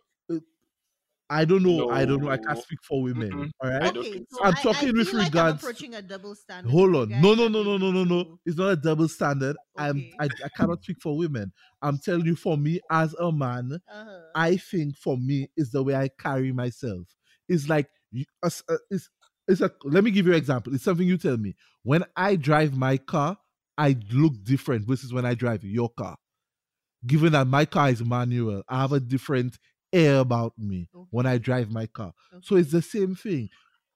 [1.33, 1.91] I don't know.
[1.91, 2.29] I don't know.
[2.29, 3.31] I can't speak for women.
[3.31, 3.51] Mm-mm.
[3.63, 3.83] All right.
[3.83, 4.45] I don't okay, think so so.
[4.45, 6.71] I'm I, talking I with feel like regards- I'm approaching a double standard.
[6.71, 7.09] Hold on.
[7.21, 8.39] No, no, no, no, no, no, no.
[8.45, 9.57] It's not a double standard.
[9.79, 11.53] I'm I, I cannot speak for women.
[11.83, 13.79] I'm telling you, for me as a man.
[13.89, 14.19] Uh-huh.
[14.35, 17.07] I think for me is the way I carry myself.
[17.49, 19.09] It's like you- as- uh, it's
[19.47, 19.71] it's a.
[19.85, 20.75] Let me give you an example.
[20.75, 21.55] It's something you tell me.
[21.85, 23.37] When I drive my car,
[23.79, 26.17] I look different versus when I drive your car.
[27.07, 29.59] Given that my car is manual, I have a different
[29.93, 32.13] air about me when I drive my car.
[32.41, 33.51] So it's the same thing.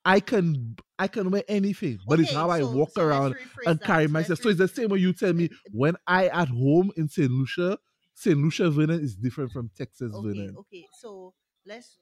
[0.04, 3.82] I can I can wear anything, but it's Okay, how I walk so around and
[3.82, 4.40] carry So myself.
[4.40, 7.30] So it's the same way you tell me when I at home in St.
[7.30, 7.78] Lucia,
[8.14, 8.36] St.
[8.36, 10.54] Lucia Vernon is different from Texas Okay, Vernon.
[10.58, 10.86] okay.
[10.92, 11.34] So
[11.66, 11.98] let's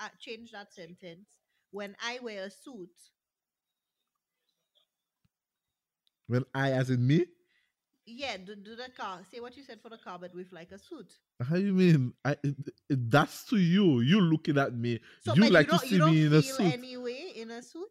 [0.00, 1.36] uh, change that sentence.
[1.70, 2.90] When I wear a suit,
[6.26, 7.26] When I as in me,
[8.06, 9.20] yeah, do, do the car.
[9.32, 11.12] Say what you said for the car, but with like a suit.
[11.40, 12.12] how you mean?
[12.24, 12.54] I it,
[12.88, 14.00] it- that's to you.
[14.00, 15.00] You looking at me.
[15.22, 16.72] So, you like you don't, to see don't me in a feel suit.
[16.72, 17.88] anyway in a suit.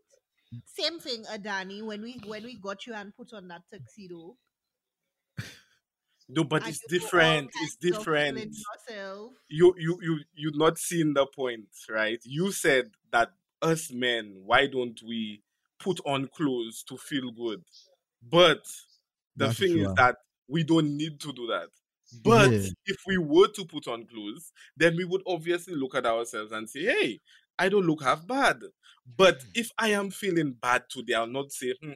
[0.66, 1.82] Same thing, Adani.
[1.84, 4.38] When we when we got you and put on that tuxedo,
[6.30, 7.52] No, but and it's you different.
[7.62, 8.56] It's kinds of feeling different.
[8.90, 9.34] Yourself.
[9.50, 12.20] You you you you not seeing the point, right?
[12.24, 15.44] You said that us men, why don't we
[15.80, 17.64] put on clothes to feel good?
[18.22, 18.66] But
[19.36, 20.18] the That's thing is that
[20.48, 21.70] we don't need to do that.
[22.12, 22.70] But Yeah.
[22.86, 26.70] if we were to put on clothes, then we would obviously look at ourselves and
[26.70, 27.22] say, hey,
[27.58, 28.62] I don't look half bad.
[29.06, 31.94] But if I am feeling bad today, I'll not say, hmm,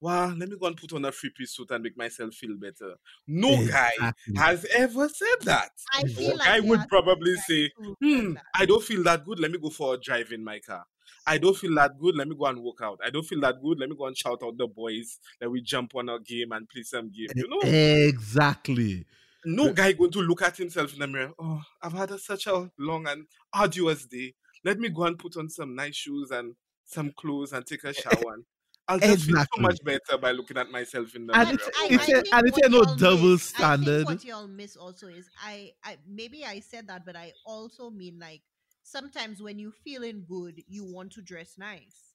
[0.00, 2.56] wow, let me go and put on a three piece suit and make myself feel
[2.56, 2.96] better.
[3.26, 4.34] No guy Exactly.
[4.36, 5.70] has ever said that.
[5.92, 8.34] I, feel like guy would probably say, Hmm.
[8.54, 9.38] I don't feel that good.
[9.38, 10.84] Let me go for a drive in my car.
[11.26, 12.16] I don't feel that good.
[12.16, 12.98] Let me go and work out.
[13.04, 13.78] I don't feel that good.
[13.78, 15.18] Let me go and shout out the boys.
[15.40, 17.28] Let we jump on a game and play some game.
[17.36, 19.04] You know, Exactly.
[19.44, 21.32] no guy going to look at himself in the mirror.
[21.38, 24.34] Oh, I've had a, such a long and arduous day.
[24.64, 26.54] Let me go and put on some nice shoes and
[26.84, 28.34] some clothes and take a shower.
[28.34, 28.44] And
[28.88, 31.54] I'll just feel so much better by looking at myself in the And mirror.
[31.54, 34.06] it's- I, my it's I a- and it's a no double miss- I standard.
[34.06, 37.90] think what y'all miss also is I, I maybe I said that, but I also
[37.90, 38.42] mean like
[38.82, 42.14] sometimes when you're feeling good, you want to dress nice.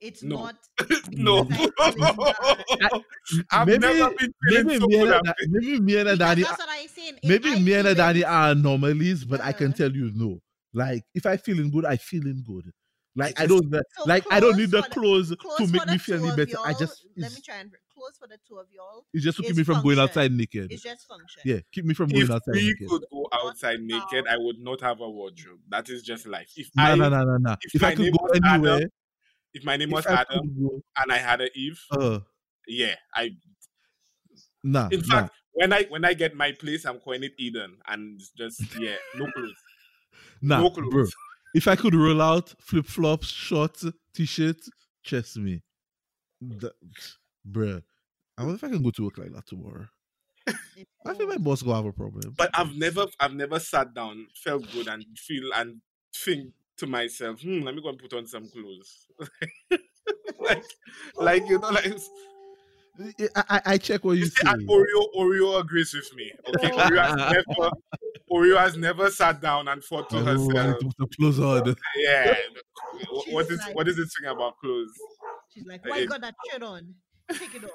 [0.00, 0.36] It's No.
[0.46, 0.56] not
[1.12, 1.44] no.
[1.44, 2.16] because I feeling
[2.80, 2.90] bad.
[3.52, 5.06] I've maybe never been feeling maybe so me, good.
[5.08, 7.18] and, I've Ada- been- maybe me and because that's what I'm saying.
[7.22, 9.76] Maybe I me and feeling- are anomalies, but I can Uh-huh.
[9.76, 10.40] tell you no.
[10.74, 12.72] Like if I'm feeling good, I feeling good.
[13.14, 15.86] Like I, don't So like I don't need the for the- clothes clothes to make
[15.86, 16.56] me feel any better.
[16.64, 17.70] I just let me try and
[18.02, 19.04] clothes for the two of y'all.
[19.12, 20.72] it's just to keep me from going outside naked.
[20.72, 21.42] It's just function.
[21.44, 22.62] Yeah, keep me from going outside naked.
[22.62, 22.88] if outside we naked.
[22.88, 25.60] could go outside naked, I would not have a wardrobe.
[25.68, 26.52] That is just life.
[26.56, 27.56] If No, I no, no, no, no.
[27.62, 28.88] if If I could go was Adam, anywhere,
[29.54, 32.20] if my name was I Adam go, and I had a Eve, uh,
[32.66, 33.30] yeah, I
[34.62, 35.06] nah, in nah.
[35.06, 38.60] fact when I when I get my place, I'm calling it Eden, and it's just
[38.78, 39.54] yeah, no clothes.
[40.44, 40.90] Nah, no bro.
[40.90, 41.14] clothes.
[41.54, 44.68] If I could roll out flip flops, shorts, t shirts,
[45.04, 45.62] trust me.
[46.40, 46.72] The,
[47.48, 47.82] bruh.
[48.38, 49.86] I wonder if I can go to work like that tomorrow.
[51.06, 52.34] I think my boss gonna have a problem.
[52.36, 55.80] But I've never I've never sat down, felt good, and feel and
[56.14, 59.06] think to myself, hmm, let me go and put on some clothes.
[60.40, 60.64] like
[61.16, 61.92] like you know, like
[63.36, 64.50] I, I, I check what you You see, say.
[64.50, 66.30] and Oreo, Oreo agrees with me.
[66.48, 66.78] Okay, Oh.
[66.88, 67.70] Oreo has never,
[68.30, 71.16] Oreo has never sat down and thought to Oh, I herself, need to put the
[71.16, 71.74] clothes on.
[71.96, 72.34] "Yeah,
[72.92, 74.92] wh- what She's is like- what is this thing about clothes?"
[75.54, 76.94] She's like, why you got that shirt on?
[77.32, 77.70] Take it off.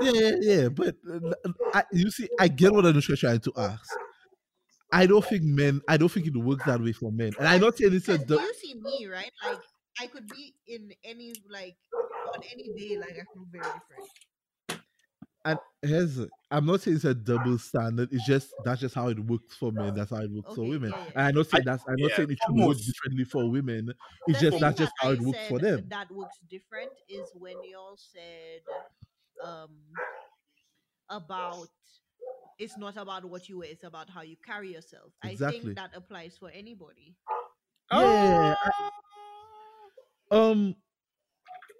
[0.00, 0.68] Yeah, yeah, yeah.
[0.68, 3.98] But uh, I, you see, I get what Anushka trying to ask.
[4.92, 5.80] I don't think men.
[5.88, 7.32] I don't think it works that way for men.
[7.38, 8.16] And I'm not saying it's a.
[8.16, 9.30] 'Cause do du- you see me, right?
[9.44, 9.60] Like
[10.00, 11.76] I could be in any like
[12.34, 14.04] on any day, like I could look very different.
[15.44, 16.18] And here's,
[16.50, 18.12] I'm not saying it's a double standard.
[18.12, 19.94] It's just that's just how it works for men.
[19.94, 20.90] That's how it works for women.
[20.90, 21.12] yeah, yeah.
[21.14, 21.84] And I'm not saying that's.
[21.86, 23.86] I'm not yeah, saying it should work differently for women.
[23.86, 23.94] The
[24.32, 25.86] It's just that's just that how I it works for them.
[25.88, 28.60] That works different is when y'all said
[29.44, 29.70] um
[31.10, 31.68] about
[32.58, 35.12] it's not about what you wear, it's about how you carry yourself.
[35.22, 37.14] I think that applies for anybody.
[37.92, 38.54] Yeah.
[40.30, 40.76] Uh, Um.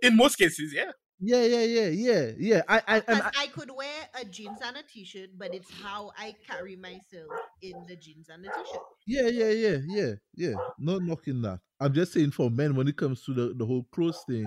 [0.02, 0.92] in most cases, yeah.
[1.20, 2.62] Yeah, yeah, yeah, yeah, yeah.
[2.68, 6.12] I, I, and I, I could wear a jeans and a t-shirt, but it's how
[6.16, 8.80] I carry myself in the jeans and the t-shirt.
[9.04, 10.54] Yeah, yeah, yeah, yeah, yeah.
[10.78, 11.58] Not knocking that.
[11.80, 14.46] I'm just saying for men, when it comes to the, the whole clothes thing,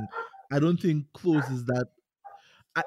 [0.50, 1.88] I don't think clothes is that.
[2.75, 2.84] I,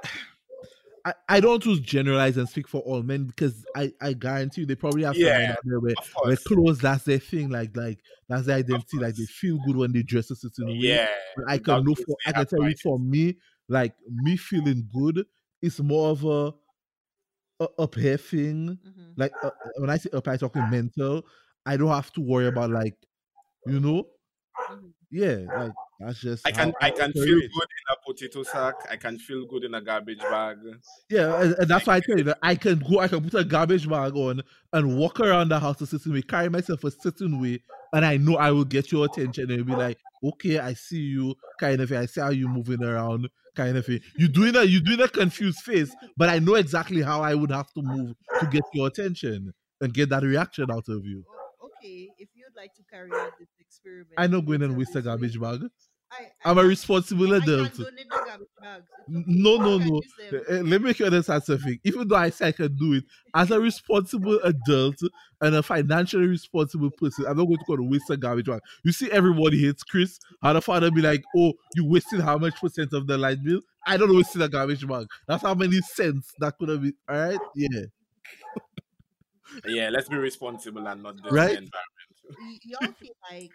[1.05, 4.63] I, I don't want to generalize and speak for all men because I, I guarantee
[4.63, 7.51] you they probably have some men Yeah, out there where, where clothes that's their thing,
[7.51, 10.99] like like that's their identity, like they feel good when they dress a certain way.
[10.99, 11.07] yeah.
[11.35, 14.37] But I can know without for I can tell no you for me, like me
[14.37, 15.27] feeling good
[15.61, 16.55] is more of a,
[17.61, 19.17] a up here thing Mhm.
[19.17, 21.25] like uh, when I say up, I'm talking mental.
[21.67, 22.97] I don't have to worry about like
[23.67, 24.09] You know?
[24.69, 24.95] Mhm.
[25.11, 27.51] Yeah, like that's just I can I can feel operate.
[27.53, 28.75] good in a potato sack.
[28.91, 30.59] I can feel good in a garbage bag.
[31.09, 33.35] Yeah, and, and that's why I tell you that I can go, I can put
[33.41, 36.91] a garbage bag on and walk around the house a certain way, carry myself a
[36.91, 37.61] certain way,
[37.93, 41.37] and I know I will get your attention and be like, okay, I see you,
[41.61, 41.99] kind of thing.
[41.99, 44.01] I see how you moving around, kind of thing.
[44.17, 47.53] You doing a you doing a confused face, but I know exactly how I would
[47.53, 51.25] have to move to get your attention and get that reaction out of you.
[51.63, 54.97] Okay, if you'd like to carry out this experiment, I know going later and waste
[54.97, 55.63] a garbage bag.
[56.13, 57.75] I, I'm a responsible I adult.
[57.75, 58.87] can donate the garbage bags.
[59.09, 59.25] Okay.
[59.27, 60.01] No, no, no.
[60.33, 61.79] Uh, let me make you understand something.
[61.83, 65.01] Even though I say I can do it, as a responsible adult
[65.41, 68.61] and a financially responsible person, I'm not going to go to waste a garbage bag.
[68.85, 70.21] You see, everybody hates Chris.
[70.41, 73.61] How the father be like, "Oh, you wasted how much percent of the light bill?"
[73.87, 75.07] I don't waste a garbage bag.
[75.27, 76.95] That's how many cents that could have been.
[77.09, 77.81] All right, yeah,
[79.67, 81.59] Yeah, let's be responsible and not dirty Right?
[82.25, 82.61] The environment.
[82.65, 83.53] Y- y'all feel like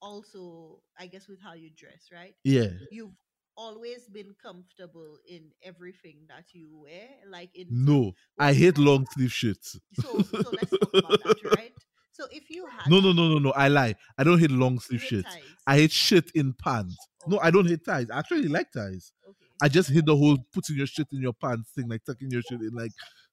[0.00, 2.34] also, I guess, with how you dress, right?
[2.44, 2.68] yeah.
[2.90, 3.14] You've
[3.56, 9.32] always been comfortable in everything that you wear, like in No, I hate long sleeve
[9.32, 9.78] shirts.
[9.92, 11.72] So, so let's talk about that, right?
[12.12, 13.50] So, if you had No, no, no, no, no.
[13.52, 13.94] I lie.
[14.18, 15.32] I don't hate long sleeve shirts.
[15.32, 15.42] ties.
[15.66, 16.96] I hate shit in pants.
[17.26, 18.10] No, I don't hate ties.
[18.10, 19.12] I actually like ties.
[19.28, 19.46] okay.
[19.62, 22.42] I just hate the whole putting your shit in your pants thing, like tucking your
[22.42, 22.70] shit in.
[22.74, 22.92] Like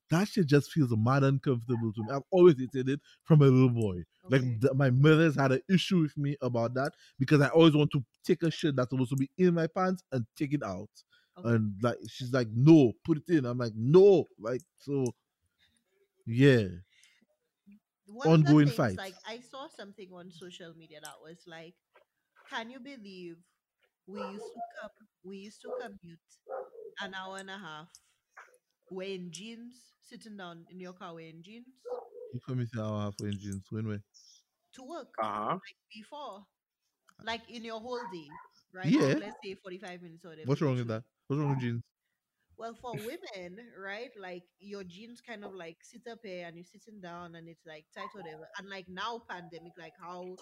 [0.10, 2.10] that shit just feels mad uncomfortable to me.
[2.12, 4.04] I've always hated it from a little boy.
[4.30, 7.92] Like th- my mother's had an issue with me about that because I always want
[7.92, 10.90] to take a shit that's supposed to be in my pants and take it out.
[11.38, 11.50] Okay.
[11.50, 13.46] And like she's like, no, put it in.
[13.46, 15.06] I'm like, no, like so.
[16.26, 16.68] Yeah,
[18.06, 18.98] One ongoing things, fights.
[18.98, 21.74] Like I saw something on social media that was like,
[22.50, 23.38] "Can you believe
[24.08, 24.92] we used to come,
[25.24, 26.20] we used to commute
[27.02, 27.90] an hour and a half
[28.92, 31.68] wearing jeans, sitting down in your car wearing jeans
[32.34, 33.66] you come into our halfway jeans.
[33.70, 34.00] When we?
[34.74, 35.60] to work Uh huh.
[35.94, 36.46] before,
[37.24, 38.40] like in your whole day,
[38.74, 38.96] right?
[39.00, 39.16] Yeah.
[39.20, 40.48] Let's say forty-five minutes or whatever.
[40.48, 41.04] What's wrong with that?
[41.28, 41.84] What's wrong with jeans?
[42.58, 44.12] Well, for women, right?
[44.20, 47.66] Like your jeans kind of like sit up here and you're sitting down and it's
[47.66, 48.48] like tight or whatever.
[48.58, 50.38] And like now, pandemic, like how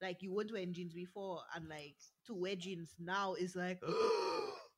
[0.00, 1.96] like you weren't wearing jeans before and like
[2.26, 3.80] to wear jeans now is like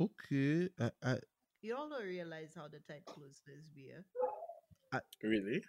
[0.00, 1.18] Okay, I, I
[1.62, 4.04] you all don't realize how the tight clothes is beer.
[5.22, 5.62] Really?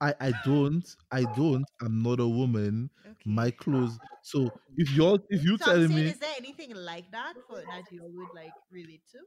[0.00, 0.84] I, I don't.
[1.10, 1.64] I don't.
[1.82, 2.90] I'm not a woman.
[3.04, 3.16] Okay.
[3.24, 3.98] My clothes.
[4.22, 7.56] So if you're if you so telling saying, me is there anything like that for
[7.56, 9.18] that you would like relate to?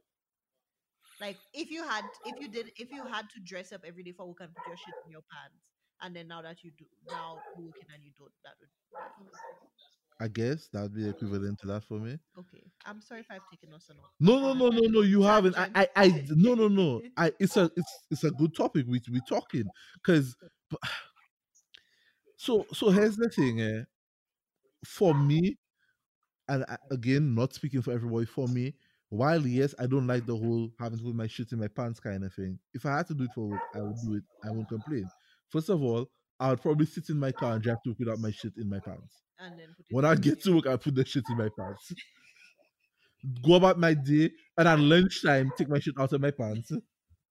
[1.20, 4.12] Like if you had if you did if you had to dress up every day
[4.12, 5.62] for work and put your shit in your pants
[6.00, 8.68] and then now that you do now you're working and you don't that would
[10.22, 12.16] I guess that'd be equivalent to that for me.
[12.38, 13.96] Okay, I'm sorry if I've taken us on.
[14.20, 15.00] No, no, no, no, no.
[15.00, 15.58] You haven't.
[15.58, 17.02] I, I, I no, no, no.
[17.16, 17.32] I.
[17.40, 18.86] It's a, it's, it's a good topic.
[18.88, 19.64] We, we talking
[19.96, 20.36] because.
[22.36, 23.60] So, so here's the thing.
[23.60, 23.82] Eh?
[24.84, 25.58] For me,
[26.48, 28.26] and I, again, not speaking for everybody.
[28.26, 28.74] For me,
[29.10, 32.00] while yes, I don't like the whole having to put my shit in my pants
[32.00, 32.58] kind of thing.
[32.74, 34.24] If I had to do it for work, I would do it.
[34.44, 35.08] I won't complain.
[35.50, 36.10] First of all,
[36.42, 38.68] I would probably sit in my car and drive to work without my shit in
[38.68, 39.22] my pants.
[39.38, 41.92] and then When I get to work, I put the shit in my pants.
[43.44, 44.28] Go about my day,
[44.58, 46.72] and at lunchtime, take my shit out of my pants.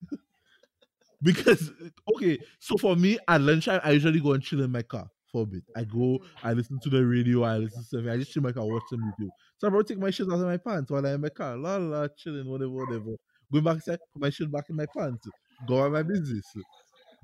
[1.21, 1.71] because
[2.15, 5.43] okay, so for me at lunchtime, I usually go and chill in my car for
[5.43, 5.63] a bit.
[5.75, 8.05] I go, I listen to the radio, I listen to stuff.
[8.09, 9.29] I just chill in my car, watch some YouTube.
[9.57, 11.57] So I probably take my shit out of my pants while I'm in my car,
[11.57, 13.17] la la, chilling, whatever, whatever.
[13.51, 15.27] Going back inside, put my shit back in my pants.
[15.67, 16.45] Go on my business.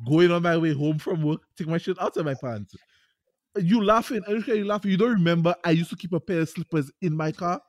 [0.05, 2.75] Going on my way home from work, take my shit out of my pants.
[3.57, 4.91] You laughing, Erica, you laughing.
[4.91, 7.61] You don't remember I used to keep a pair of slippers in my car.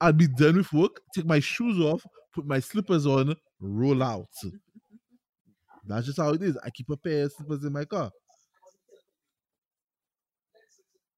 [0.00, 4.28] I'd be done with work, take my shoes off, put my slippers on, roll out.
[5.86, 6.56] That's just how it is.
[6.64, 8.10] I keep a pair of slippers in my car.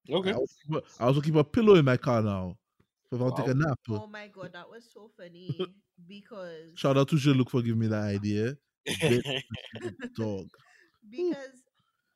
[0.09, 0.33] I Okay.
[0.33, 2.57] also keep a, I also keep a pillow in my car now.
[3.09, 3.79] So if I want to take a nap.
[3.89, 3.99] Uh.
[3.99, 5.49] Oh my god, that was so funny
[6.07, 8.55] because Shout out to Look for giving me that idea.
[10.17, 10.47] Dog.
[11.09, 11.55] because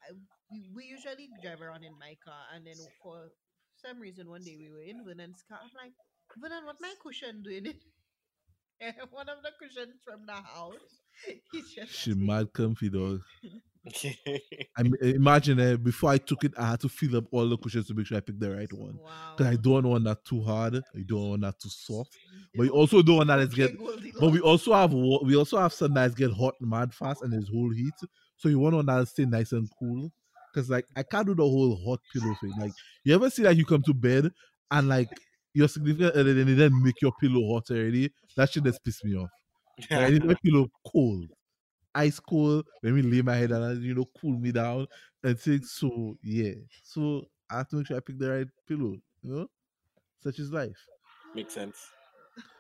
[0.03, 0.13] I,
[0.75, 3.31] we, usually drive around in my car, and then for
[3.75, 5.59] some reason one day we were in Vernon's car.
[5.61, 5.93] I'm like,
[6.37, 7.65] Vernon, what my cushion doing?
[7.67, 7.83] it?"
[9.11, 11.01] one of the cushions from the house.
[11.51, 13.21] He's just She mad comfy dog.
[14.77, 17.57] I m- imagine uh, before I took it, I had to fill up all the
[17.57, 18.99] cushions to make sure I picked the right one.
[19.03, 19.33] wow.
[19.35, 20.75] Because I don't want that too hard.
[20.75, 22.17] I don't want that too soft.
[22.57, 23.77] But you also don't want that it's get
[24.19, 27.49] But we also have we also have some nights get hot mad fast and there's
[27.49, 27.93] whole heat.
[28.37, 30.11] So you want to that stay nice and cool.
[30.55, 32.53] Cause like I can't do the whole hot pillow thing.
[32.59, 34.31] Like you ever see like you come to bed
[34.71, 35.09] and like
[35.53, 38.11] your significant other then they then make your pillow hot already.
[38.35, 39.29] That shit just piss me off.
[39.95, 41.31] Like, I need my pillow cold.
[41.95, 42.67] ice cold.
[42.83, 44.87] Let me lay my head and you know cool me down
[45.23, 45.71] and things.
[45.71, 46.53] So yeah.
[46.83, 48.95] So I have to make sure I pick the right pillow.
[49.23, 49.49] You know,
[50.23, 50.89] such is life.
[51.33, 51.96] Makes sense.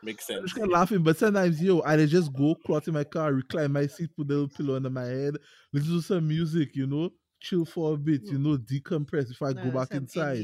[0.03, 0.45] Makes I'm sense.
[0.45, 3.71] just kind of laughing, but sometimes yo, I just go cloth in my car, recline
[3.71, 5.35] my seat, put the little pillow under my head,
[5.73, 7.09] listen to some music, you know,
[7.39, 10.37] chill for a bit, you know, decompress before I go back inside.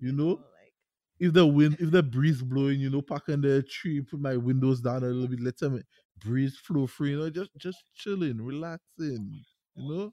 [0.00, 0.28] You know?
[0.28, 0.72] like
[1.20, 4.36] if the wind, if the breeze blowing, you know, park under a tree, put my
[4.36, 5.82] windows down a little bit, let some
[6.18, 9.42] breeze flow free, you know, just just chilling, relaxing,
[9.76, 10.12] you know.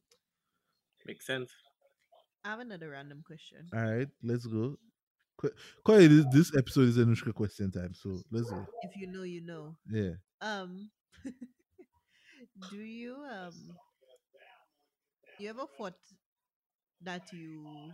[1.06, 1.52] Makes sense.
[2.44, 3.68] I have another random question.
[3.74, 4.78] All right, let's go.
[5.38, 5.52] Qu-
[5.84, 8.66] Quite this, this episode is Anushka question time, so let's go.
[8.84, 9.76] If you know, you know.
[9.90, 10.12] Yeah.
[10.42, 10.90] Um,
[12.72, 13.54] do you um,
[15.40, 15.94] you ever thought
[17.02, 17.92] that you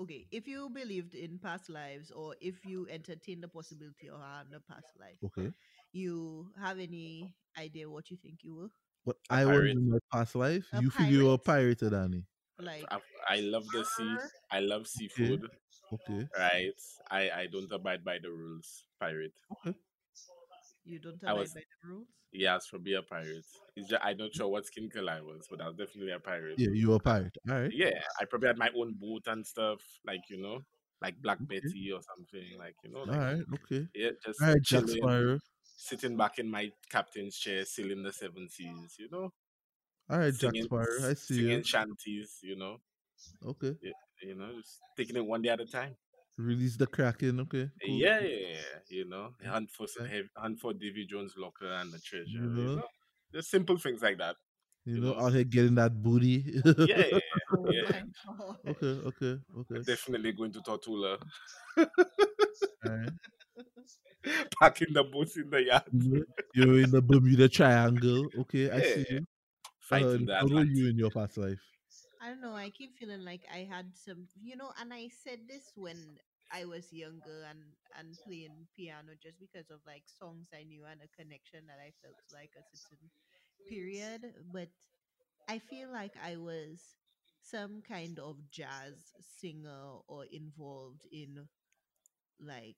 [0.00, 4.54] okay if you believed in past lives or if you entertained the possibility of having
[4.54, 5.52] a past life, Okay.
[5.92, 8.68] you have any idea what you think you were?
[9.04, 11.78] What A I was in my past life, A you feel you were a pirate?
[11.80, 12.24] pirate, Danny.
[12.60, 14.16] Like I, I love the sea.
[14.50, 15.44] I love seafood.
[15.44, 15.54] Okay.
[16.36, 16.72] Right.
[17.10, 18.84] I I don't abide by the rules.
[19.00, 19.32] Pirate.
[19.52, 19.76] Okay.
[20.84, 22.06] you don't I abide was- by the rules.
[22.30, 23.46] Yes, for be a pirate.
[23.74, 26.18] It's just, I'm not sure what skin color I was, but I was definitely a
[26.20, 26.56] pirate.
[26.58, 27.34] Yeah, you were a pirate.
[27.48, 27.72] All right.
[27.72, 30.60] Yeah, I probably had my own boat and stuff, like you know,
[31.00, 33.40] like Black Betty or something, like you know, All like right.
[33.54, 33.86] Okay.
[33.94, 35.38] yeah, just All right, Jack chilling, Sparrow.
[35.78, 39.30] sitting back in my captain's chair, sailing the seven seas, you know,
[40.10, 41.08] All right, Jack singing, Sparrow.
[41.10, 41.64] I see singing you.
[41.64, 42.76] shanties, you know,
[43.44, 43.76] Okay.
[44.22, 45.96] you know, just taking it one day at a time.
[46.36, 47.40] Release the Kraken.
[47.40, 47.70] Okay.
[47.84, 47.98] Cool.
[47.98, 51.92] Yeah, yeah, yeah, you know, hunt for some heavy, hunt for Davy Jones' locker and
[51.92, 52.26] the treasure.
[52.26, 52.76] You You know?
[52.76, 52.82] know,
[53.32, 54.36] just simple things like that.
[54.84, 55.26] You you know, know.
[55.26, 56.60] out here getting that booty.
[56.76, 57.18] Yeah, yeah,
[57.70, 57.82] yeah.
[57.84, 58.02] Yeah.
[58.68, 58.94] okay.
[59.10, 59.38] Okay.
[59.58, 59.80] Okay.
[59.84, 61.18] Definitely going to Tortuga,
[62.84, 63.12] All right.
[64.60, 68.30] packing the boats in the yard, You you're in the Bermuda Triangle.
[68.40, 68.70] Okay.
[68.70, 69.18] I see Yeah.
[69.18, 69.26] you.
[69.80, 71.60] fighting Uh, the how were you in your past life?
[72.20, 72.54] I don't know.
[72.54, 76.18] I keep feeling like I had some, you know, and I said this when
[76.52, 77.60] I was younger and
[77.98, 81.92] and playing piano just because of like songs I knew and a connection that I
[82.02, 83.10] felt like a certain
[83.68, 84.34] period.
[84.52, 84.68] But
[85.48, 86.96] I feel like I was
[87.42, 91.48] some kind of jazz singer or involved in
[92.40, 92.76] like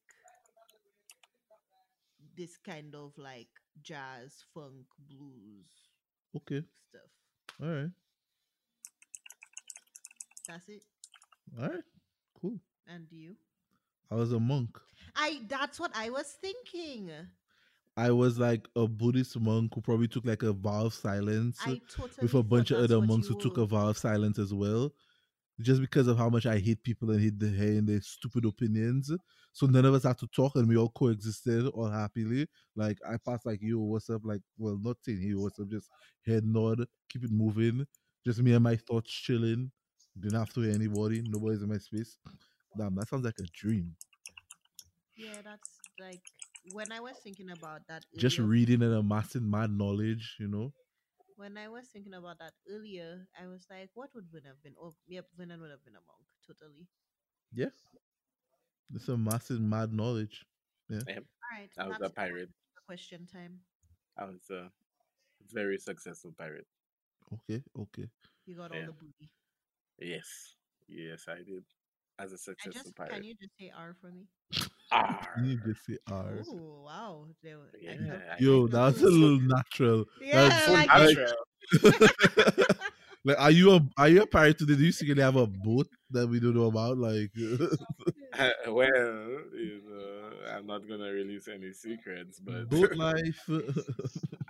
[2.36, 3.50] this kind of like
[3.82, 5.90] jazz, funk, blues
[6.34, 6.64] Okay.
[6.88, 7.10] stuff.
[7.60, 7.90] All right.
[10.50, 10.82] That's it.
[11.58, 11.84] All right.
[12.40, 12.58] Cool.
[12.88, 13.36] And you?
[14.10, 14.78] I was a monk.
[15.14, 17.10] I that's what I was thinking.
[17.96, 22.08] I was like a Buddhist monk who probably took like a vow of silence totally
[22.22, 24.90] with a bunch of other monks who took a vow of silence as well.
[25.60, 28.46] Just because of how much I hate people and hate the hair and their stupid
[28.46, 29.12] opinions.
[29.52, 32.46] So none of us had to talk and we all coexisted all happily.
[32.74, 34.22] Like I passed like yo, what's up?
[34.24, 35.88] Like, well, not saying yo, what's up, just
[36.26, 37.86] head nod, keep it moving.
[38.24, 39.70] Just me and my thoughts chilling.
[40.18, 42.18] Didn't have to hear anybody, nobody's in my space.
[42.76, 43.94] Damn, that sounds like a dream.
[45.16, 45.70] Yeah, that's
[46.00, 46.20] like
[46.72, 48.04] when I was thinking about that.
[48.16, 50.72] Just reading and amassing mad knowledge, you know.
[51.36, 54.74] When I was thinking about that earlier, I was like, what would Vin have been?
[54.80, 56.26] Oh, yep, Vinan would have been a monk.
[56.46, 56.86] Totally.
[57.54, 57.70] Yeah.
[58.94, 60.44] It's a massive mad knowledge.
[60.88, 60.98] Yeah.
[61.08, 61.14] All
[61.52, 61.70] right.
[61.78, 62.50] I was that's a pirate.
[62.86, 63.60] Question time.
[64.18, 64.70] I was a
[65.52, 66.66] very successful pirate.
[67.32, 68.08] Okay, okay.
[68.44, 69.30] You got all the booty.
[70.00, 70.54] Yes,
[70.88, 71.64] yes, I did.
[72.18, 73.12] As a successful just pirate.
[73.12, 74.26] can you just say R for me?
[74.92, 75.34] Arr.
[75.42, 76.42] You just say R.
[76.50, 77.26] Oh wow.
[77.42, 80.04] They Yeah, Yo, I that's a little natural.
[80.20, 82.64] Yeah, So like, like- natural.
[83.24, 84.74] like, are you a are you a pirate today?
[84.74, 86.98] Do you secretly have a boat that we don't know about?
[86.98, 87.30] Like,
[88.68, 88.88] well,
[89.54, 93.48] you know, I'm not gonna release any secrets, but boat life.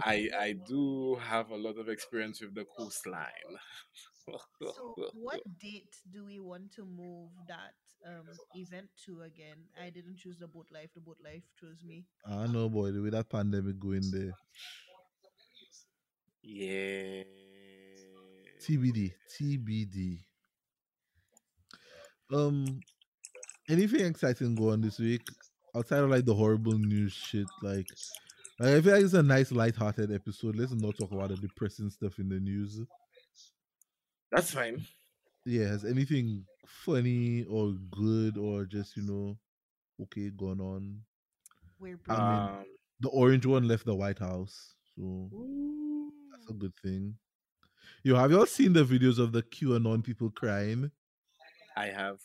[0.00, 3.52] I I do have a lot of experience with the coastline.
[4.24, 4.38] So,
[5.14, 7.74] what date do we want to move that
[8.06, 9.58] um event to again?
[9.80, 10.90] I didn't choose the boat life.
[10.94, 12.04] The boat life chose me.
[12.26, 12.92] I know, boy.
[12.92, 14.32] The way that pandemic going there.
[16.42, 17.22] yeah.
[18.60, 19.12] TBD.
[19.40, 20.18] TBD.
[22.32, 22.80] Um,
[23.70, 25.22] anything exciting go on this week
[25.76, 27.46] outside of like the horrible news shit?
[27.62, 27.86] Like,
[28.58, 30.56] like I feel like it's a nice light-hearted episode.
[30.56, 32.80] Let's not talk about the depressing stuff in the news.
[34.30, 34.84] That's fine.
[35.44, 39.38] Yeah, has anything funny or good or just you know
[40.02, 41.00] okay going on?
[41.78, 42.64] We're I mean, Um,
[43.00, 46.12] The orange one left the White House, so ooh.
[46.30, 47.16] that's a good thing.
[48.02, 50.90] Yo, have y'all seen the videos of the QAnon people crying?
[51.76, 52.20] I have.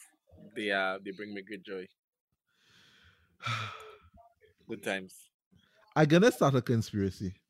[0.56, 1.86] They uh they bring me great joy.
[4.68, 5.30] Good times.
[5.96, 7.42] I gonna start a conspiracy.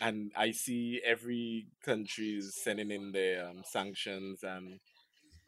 [0.00, 4.78] And I see every country is sending in their um, sanctions and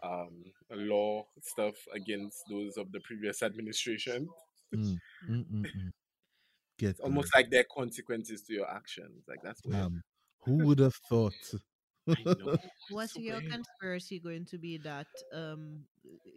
[0.02, 4.28] um, law stuff against those of the previous administration.
[4.74, 5.92] Mm, mm, mm, mm.
[6.78, 9.24] Get almost like there are consequences to your actions.
[9.28, 9.86] Like that's weird.
[9.86, 10.02] Um,
[10.40, 11.34] who would have thought?
[12.09, 12.14] I.
[12.90, 13.50] What's So your weird.
[13.52, 15.84] conspiracy going to be that um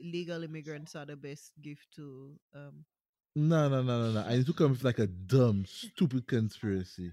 [0.01, 2.86] legal immigrants are the best gift to um
[3.36, 4.28] No, no, no, no, no.
[4.28, 7.11] I need to come with like a dumb, stupid conspiracy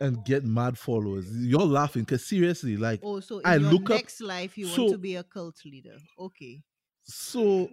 [0.00, 1.26] and get mad followers.
[1.30, 4.66] You're laughing because seriously, like, oh so in I your look up- next life you
[4.66, 5.96] so- want to be a cult leader.
[6.18, 6.62] Okay.
[7.02, 7.68] so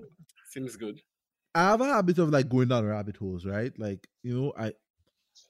[0.49, 0.99] Seems good.
[1.55, 3.71] I have a habit of like going down rabbit holes, right?
[3.79, 4.73] Like, you know, I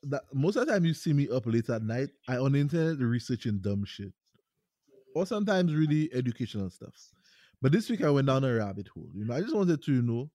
[0.03, 2.59] that most of the time you see me up late at night, I on the
[2.59, 4.13] internet researching dumb shit.
[5.15, 6.93] Or sometimes really educational stuff.
[7.61, 9.09] But this week I went down a rabbit hole.
[9.13, 10.29] You know, I just wanted to, you know,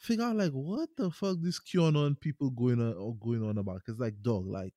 [0.00, 3.84] figure out like what the fuck this QAnon people going on or going on about.
[3.84, 4.72] Cause like dog, like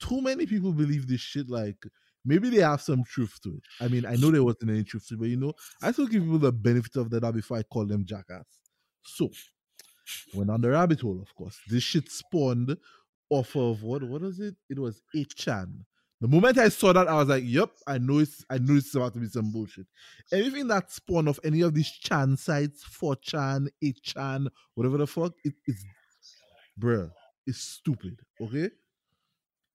[0.00, 1.50] too many people believe this shit.
[1.50, 1.76] Like
[2.24, 3.62] maybe they have some truth to it.
[3.80, 6.06] I mean, I know there wasn't any truth to it, but you know, I still
[6.06, 8.46] give people the benefit of the doubt before I call them jackass.
[9.04, 9.30] So
[10.34, 11.58] went on the rabbit hole, of course.
[11.68, 12.76] This shit spawned
[13.30, 14.56] off of what what was it?
[14.68, 15.84] It was 8chan.
[16.20, 18.94] The moment I saw that, I was like, "Yep, I know it's I know it's
[18.94, 19.86] about to be some bullshit."
[20.32, 25.54] Anything that spawned off any of these chan sites, 4chan, 8chan, whatever the fuck, it,
[25.66, 25.84] it's
[26.78, 27.10] bruh,
[27.46, 28.20] it's stupid.
[28.40, 28.70] Okay.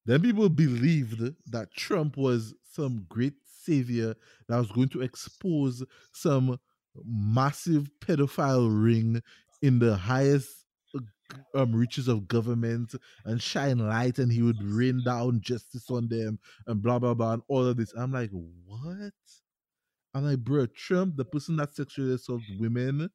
[0.06, 4.14] Then people believed that Trump was some great savior
[4.48, 5.84] that was going to expose
[6.14, 6.60] some
[7.04, 9.22] massive pedophile ring
[9.64, 10.65] in the highest
[11.54, 12.94] um, reaches of government
[13.26, 17.34] and shine light and he would rain down justice on them and blah blah blah
[17.34, 17.94] and all of this.
[17.98, 18.32] I'm like,
[18.66, 19.12] what?
[20.14, 23.10] I'm like, bro, Trump, the person that sexually assaults women,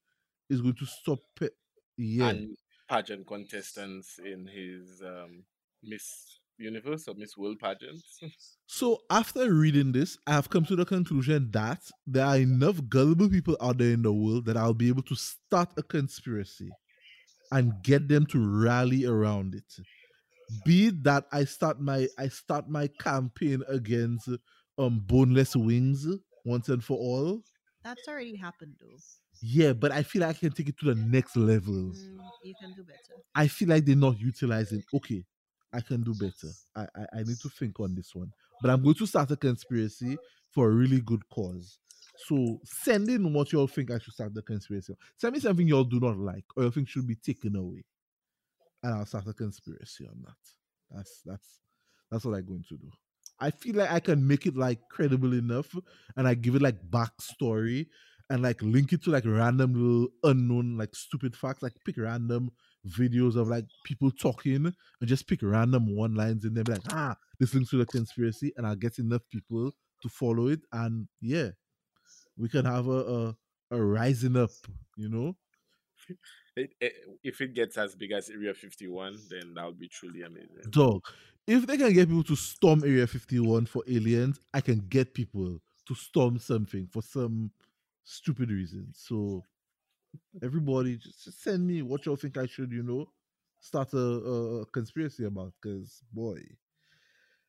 [0.50, 1.20] is going to stop.
[1.40, 1.52] it.
[1.96, 2.56] yeah, And
[2.88, 5.44] pageant contestants in his um,
[5.82, 8.20] Miss Universe or Miss World pageants.
[8.72, 13.28] So after reading this, I have come to the conclusion that there are enough gullible
[13.28, 16.70] people out there in the world that I'll be able to start a conspiracy
[17.52, 19.80] and get them to rally around it.
[20.64, 24.28] Be that I start my I start my campaign against
[24.78, 26.06] um boneless wings
[26.44, 27.42] once and for all.
[27.84, 28.98] That's already happened though.
[29.42, 31.92] Yeah, but I feel like I can take it to the next level.
[31.94, 33.22] Mm, you can do better.
[33.34, 34.82] I feel like they're not utilizing.
[34.92, 35.24] Okay,
[35.72, 36.52] I can do better.
[36.76, 38.32] I, I I need to think on this one.
[38.60, 40.18] But I'm going to start a conspiracy
[40.50, 41.78] for a really good cause.
[42.26, 44.94] So send in what y'all think I should start the conspiracy.
[45.16, 47.84] Send me something y'all do not like or you think should be taken away,
[48.82, 50.96] and I'll start a conspiracy on that.
[50.96, 51.60] That's that's
[52.10, 52.90] that's what I'm going to do.
[53.40, 55.74] I feel like I can make it like credible enough,
[56.16, 57.86] and I give it like backstory
[58.28, 61.62] and like link it to like random little unknown like stupid facts.
[61.62, 62.50] Like pick random
[62.86, 64.74] videos of like people talking and
[65.08, 66.64] just pick random one lines in there.
[66.64, 70.48] Be like, ah, this links to the conspiracy, and I'll get enough people to follow
[70.48, 71.50] it, and yeah,
[72.40, 73.36] we can have a a,
[73.72, 74.50] a rising up.
[74.96, 75.36] You know,
[76.56, 80.22] It, it, if it gets as big as Area 51, then that would be truly
[80.22, 80.68] amazing.
[80.68, 81.02] dog.
[81.46, 85.58] If they can get people to storm Area 51 for aliens, I can get people
[85.86, 87.50] to storm something for some
[88.04, 88.88] stupid reason.
[88.92, 89.44] So
[90.42, 93.06] everybody just, just send me what y'all think I should, you know,
[93.60, 95.52] start a, a, a conspiracy about.
[95.60, 96.40] Because boy,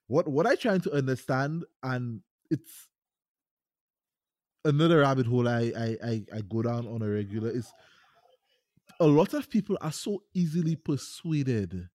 [0.08, 2.88] what what I trying to understand, and it's
[4.66, 7.72] another rabbit hole I I I, I go down on a regular is
[9.00, 11.90] a lot of people are so easily persuaded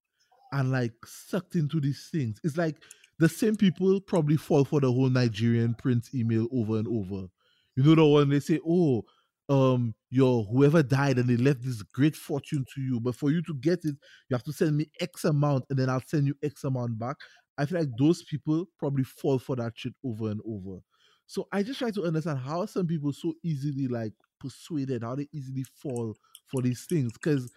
[0.52, 2.40] and like sucked into these things.
[2.44, 2.76] It's like
[3.18, 7.28] the same people probably fall for the whole Nigerian prince email over and over.
[7.76, 9.04] You know the one they say, "Oh,
[9.48, 13.42] um, your whoever died and they left this great fortune to you, but for you
[13.42, 13.96] to get it,
[14.28, 17.16] you have to send me X amount, and then I'll send you X amount back."
[17.58, 20.80] I feel like those people probably fall for that shit over and over.
[21.26, 25.28] So I just try to understand how some people so easily like persuaded, how they
[25.32, 26.14] easily fall
[26.50, 27.50] for these things, because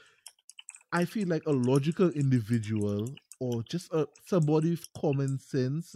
[0.91, 3.07] I feel like a logical individual
[3.39, 5.95] or just a somebody with common sense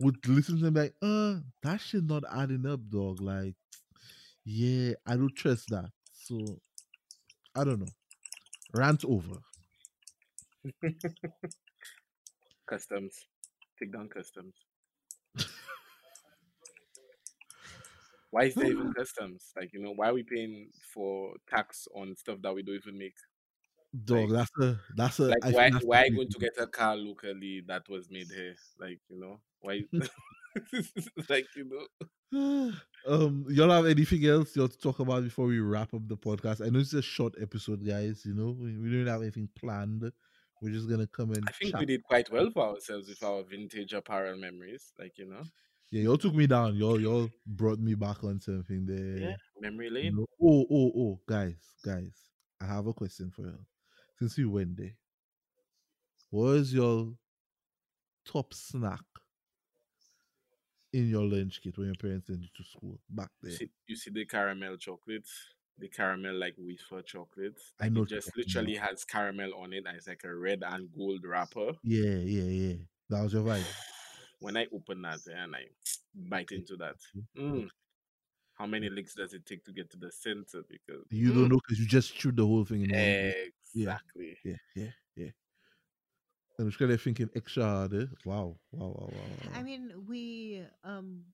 [0.00, 3.20] would listen to them like, uh, that shit not adding up, dog.
[3.20, 3.54] Like,
[4.44, 5.90] yeah, I don't trust that.
[6.12, 6.60] So
[7.54, 7.92] I don't know.
[8.74, 9.40] Rant over.
[12.66, 13.26] Customs.
[13.78, 14.65] Take down customs.
[18.36, 19.52] Why is there even customs?
[19.56, 22.98] Like, you know, why are we paying for tax on stuff that we don't even
[22.98, 23.14] make?
[24.04, 26.58] Dog, Like- that's a that's a Like, I why why are you going to get
[26.58, 28.54] a car locally that was made here?
[28.78, 29.84] Like, you know, why?
[31.30, 32.72] like, you know,
[33.08, 36.64] um, y'all have anything else y'all to talk about before we wrap up the podcast?
[36.64, 38.22] I know it's a short episode, guys.
[38.26, 40.10] You know, we, we don't have anything planned
[40.60, 41.80] We're just gonna come and I think chat.
[41.80, 44.92] we did quite well for ourselves with our vintage apparel memories.
[44.98, 45.44] Like, you know,
[45.96, 46.76] Yeah, y'all took me down.
[46.76, 49.30] Y'all y'all brought me back on something there.
[49.30, 50.14] yeah, memory lane.
[50.14, 50.26] know?
[50.42, 52.12] Oh, oh, oh, guys, guys.
[52.60, 53.58] I have a question for you.
[54.18, 54.94] Since you went there,
[56.28, 57.14] what is your
[58.30, 59.00] top snack
[60.92, 63.58] in your lunch kit when your parents sent you to school back You there?
[63.58, 65.32] see, you see the caramel chocolates,
[65.78, 67.72] the caramel like wafer chocolates.
[67.80, 70.90] I know it just literally has caramel on it, and it's like a red and
[70.94, 71.72] gold wrapper.
[71.82, 72.74] Yeah, yeah, yeah.
[73.08, 73.64] That was your vibe.
[74.38, 75.64] When I open that and I
[76.16, 76.96] bite into that,
[77.38, 77.68] mm,
[78.54, 80.62] how many licks does it take to get to the center?
[80.68, 83.34] Because You mm, don't know because you just chewed the whole thing in
[83.74, 84.38] exactly.
[84.44, 85.30] Yeah, yeah, yeah.
[86.58, 87.94] And it's they're thinking extra hard.
[87.94, 88.06] Eh?
[88.24, 89.38] Wow, wow, wow, wow.
[89.44, 89.52] wow.
[89.54, 91.24] I mean, we um,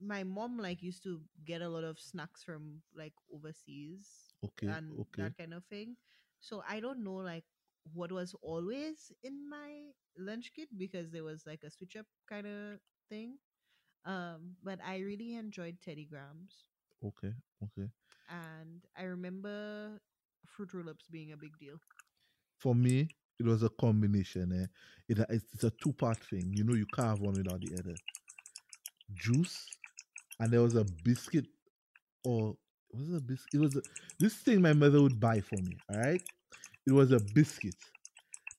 [0.00, 5.00] my mom like used to get a lot of snacks from like overseas okay, and
[5.00, 5.12] okay.
[5.16, 5.96] that kind of thing.
[6.40, 7.44] So I don't know like
[7.92, 12.46] what was always in my lunch kit because there was like a switch up kind
[12.46, 13.38] of thing.
[14.04, 16.64] Um, but I really enjoyed Teddy Grahams,
[17.04, 17.32] Okay,
[17.62, 17.88] okay.
[18.30, 20.00] and I remember
[20.46, 21.76] Fruit Roll-Ups being a big deal.
[22.58, 24.52] For me, it was a combination.
[24.62, 24.66] Eh?
[25.08, 26.52] It, it's, it's a two part thing.
[26.56, 27.94] You know, you can't have one without the other.
[29.14, 29.66] Juice,
[30.40, 31.46] and there was a biscuit,
[32.24, 32.56] or
[32.92, 33.54] was it a biscuit?
[33.54, 33.82] It was a,
[34.18, 35.76] this thing my mother would buy for me.
[35.92, 36.22] All right,
[36.86, 37.76] it was a biscuit.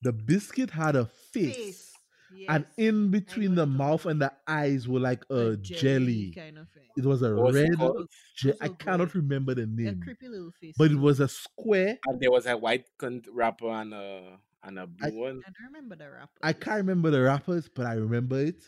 [0.01, 1.88] The biscuit had a face, and
[2.35, 6.31] yes, in between the mouth and the eyes were like a, a jelly.
[6.35, 6.83] kind of thing.
[6.97, 7.77] It was a What was red.
[7.77, 8.07] called?
[8.37, 9.15] Je- Those I cannot good.
[9.15, 9.87] remember the name.
[9.87, 10.75] A name, creepy little face.
[10.77, 11.97] but it was a square.
[12.07, 12.85] And there was a white
[13.31, 15.41] wrapper and a and a blue I- one.
[15.45, 16.39] I don't remember the rapper.
[16.43, 18.61] I can't remember the wrappers, but I remember it.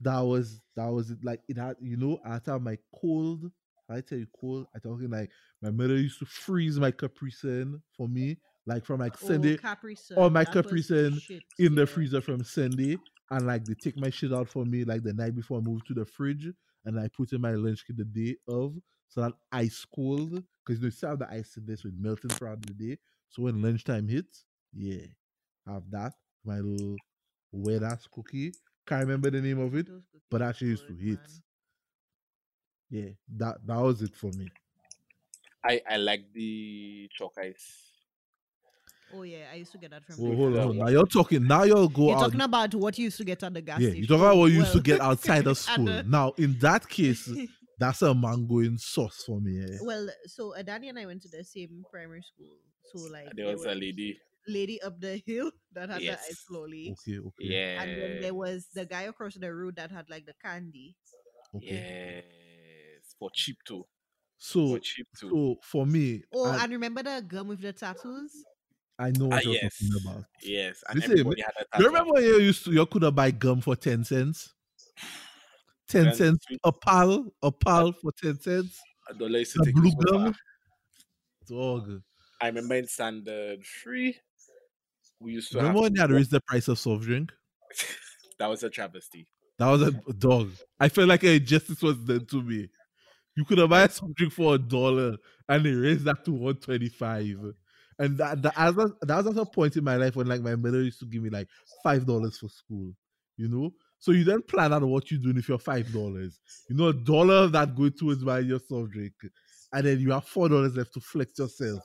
[0.00, 1.18] That was that was it.
[1.24, 3.50] Like it had, you know, after my cold.
[3.88, 4.66] I tell you cold.
[4.74, 5.30] I talking like
[5.62, 9.58] my mother used to freeze my Capri Sun for me, like from like oh, Sunday
[9.64, 11.20] oh, or my that was Capri the Sun
[11.58, 12.98] in the freezer from Sunday,
[13.30, 15.84] and like they take my shit out for me like the night before I move
[15.86, 16.48] to the fridge,
[16.84, 18.74] and I put in my lunch kit the day of,
[19.08, 22.30] so that ice cold, because you know still have the ice in this with melting
[22.30, 22.98] throughout the day.
[23.30, 24.44] So when lunchtime hits,
[24.74, 25.06] yeah,
[25.66, 26.12] have that
[26.44, 26.96] my little
[27.52, 28.52] wet ass cookie.
[28.86, 29.88] Can't remember the name of it,
[30.30, 31.18] but cookies actually used to good, hit.
[32.88, 34.48] Yeah, that that was it for me.
[35.64, 37.85] I I like the chalk ice.
[39.14, 40.16] Oh yeah, I used to get that from.
[40.18, 40.78] Well, the hold on.
[40.78, 41.46] Now you're talking.
[41.46, 42.20] Now you'll go You're out.
[42.20, 44.02] talking about what you used to get at the gas yeah, station.
[44.02, 45.84] you talking about what you used to get outside of school.
[45.86, 47.30] the- Now, in that case,
[47.78, 49.62] that's a mango in sauce for me.
[49.62, 49.78] Eh?
[49.82, 52.50] well, so uh, Danny and I went to the same primary school.
[52.92, 54.18] So like There was a lady.
[54.48, 56.94] lady up the hill that had the ice lolly.
[57.06, 57.82] Okay, okay, Yeah.
[57.82, 60.96] And then there was the guy across the road that had like the candy.
[61.54, 62.24] okay.
[62.24, 63.14] Yes.
[63.18, 63.84] For cheap too.
[64.38, 65.30] So, For cheap too.
[65.30, 68.32] so for me, Oh, I, and remember the gum with the tattoos?
[68.98, 69.78] I know what Ah, you're yes.
[69.78, 70.24] talking about.
[70.42, 70.82] Yes.
[70.88, 73.30] And Listen, everybody had a You remember when you used to you could have buy
[73.30, 74.54] gum for ten cents?
[75.88, 78.80] Ten Ten cents sweet- a pal, a pal for ten cents.
[79.08, 80.24] A dollar used to take blue you so far.
[80.24, 80.34] gum.
[81.48, 82.02] Dog.
[82.40, 84.16] I remember in standard three,
[85.20, 87.32] we used to Remember when they had raised the price of soft drink?
[88.38, 89.28] that was a travesty.
[89.58, 90.50] That was a dog.
[90.80, 92.68] I felt like a injustice was done to me.
[93.36, 95.16] You could have bought drink for a dollar
[95.48, 97.54] and they raised that to 125.
[97.98, 100.42] And that, that, as a, that was at a point in my life when like
[100.42, 101.48] my mother used to give me like
[101.82, 102.92] five dollars for school.
[103.36, 103.70] You know?
[103.98, 106.38] So you then plan out what you're doing if you're five dollars.
[106.68, 109.14] You know, a dollar of that going towards buying your soft drink.
[109.72, 111.82] And then you have four dollars left to flex yourself.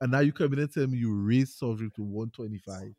[0.00, 2.94] And now you come in and tell me you raised soft drink to 125.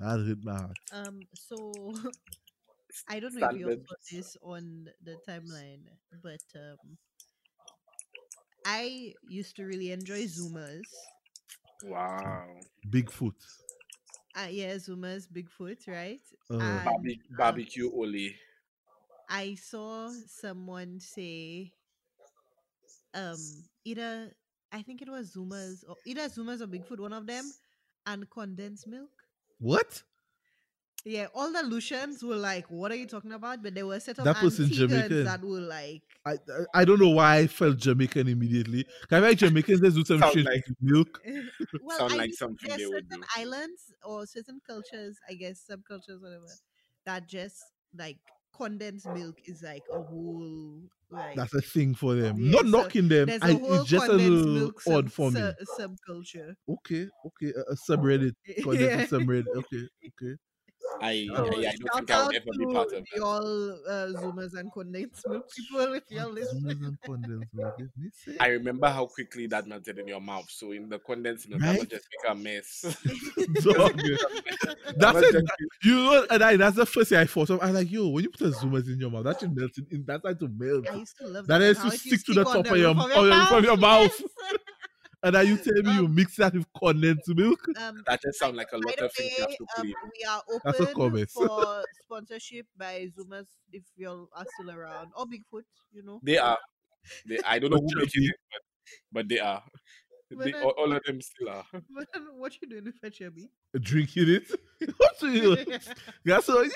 [0.00, 0.76] That hit my heart.
[0.92, 1.72] Um, so
[3.08, 3.86] I don't know if you all Standard.
[4.12, 5.82] this on the timeline,
[6.22, 6.98] but um,
[8.64, 10.82] I used to really enjoy Zoomers.
[11.84, 12.44] Wow.
[12.88, 13.34] Bigfoot.
[14.34, 16.20] Uh, yeah, Zoomers, Bigfoot, right?
[16.50, 18.36] Uh, And, Barbe- um, barbecue Oli.
[19.28, 21.72] I saw someone say,
[23.14, 23.36] um,
[23.84, 24.32] either
[24.72, 27.44] I think it was Zoomers or either Zoomers or Bigfoot, one of them,
[28.06, 29.10] and condensed milk.
[29.58, 30.02] what?
[31.04, 34.00] Yeah, all the Lucians were like, "What are you talking about?" But there were a
[34.00, 35.24] set of That was in Antiguans Jamaican.
[35.24, 38.84] that were like, I I- I don't know why I felt Jamaican immediately.
[39.08, 41.20] Can I make Jamaicans just do some shit like- with milk?
[41.82, 43.26] well, Sound I like something there's they would certain do.
[43.36, 46.46] islands or certain cultures, I guess, subcultures, whatever,
[47.06, 47.62] that just
[47.96, 48.18] like
[48.54, 50.80] condensed milk is like a whole
[51.10, 51.36] like.
[51.36, 52.36] That's a thing for them.
[52.38, 53.26] Yeah, Not so knocking them.
[53.26, 55.40] there's I, a whole it's just a condensed little milk odd sub, for me.
[55.40, 56.54] su- subculture.
[56.68, 58.32] Okay, okay, a, a subreddit,
[58.62, 59.18] condensed Yeah.
[59.18, 59.46] subreddit.
[59.56, 60.36] Okay, okay.
[61.00, 64.54] I, Oh, I, I don't think I'll ever be part of the all uh, Zoomers
[64.58, 66.62] and condensed milk people if you're listening.
[66.76, 68.36] Zoomers and condensed milk, let me see.
[68.40, 70.46] I remember how quickly that melted in your mouth.
[70.50, 71.78] So in the condensed milk, that Right?
[71.80, 72.82] would just make a mess.
[73.62, 74.00] Dog.
[74.96, 75.44] That's it.
[75.84, 77.60] You know, and I, that's the first thing I thought of.
[77.60, 79.76] I was like, yo, when you put a zoomers in your mouth, that should melt
[79.78, 79.86] in.
[79.90, 80.88] in that's like to melt.
[80.90, 81.64] I used to love That that.
[81.70, 83.12] is to stick to the top of your- roof
[83.52, 84.10] of your- your mouth.
[84.20, 84.30] yes.
[85.22, 87.60] And are you telling me you Um, mix that with condensed milk?
[87.76, 89.94] Um, that just sounds like a lot of things you have way, to um, clean.
[90.18, 95.64] we are open for sponsorship by Zoomers if you are still around or Bigfoot.
[95.92, 96.58] You know, They are.
[97.26, 98.60] They, I don't know who making it, but,
[99.12, 99.62] but they are.
[100.30, 101.64] But They, then- all, all of them still are.
[101.72, 103.50] but then what you doing with a chubby?
[103.80, 104.50] Drinking it?
[104.98, 105.56] what do you
[106.24, 106.70] That's what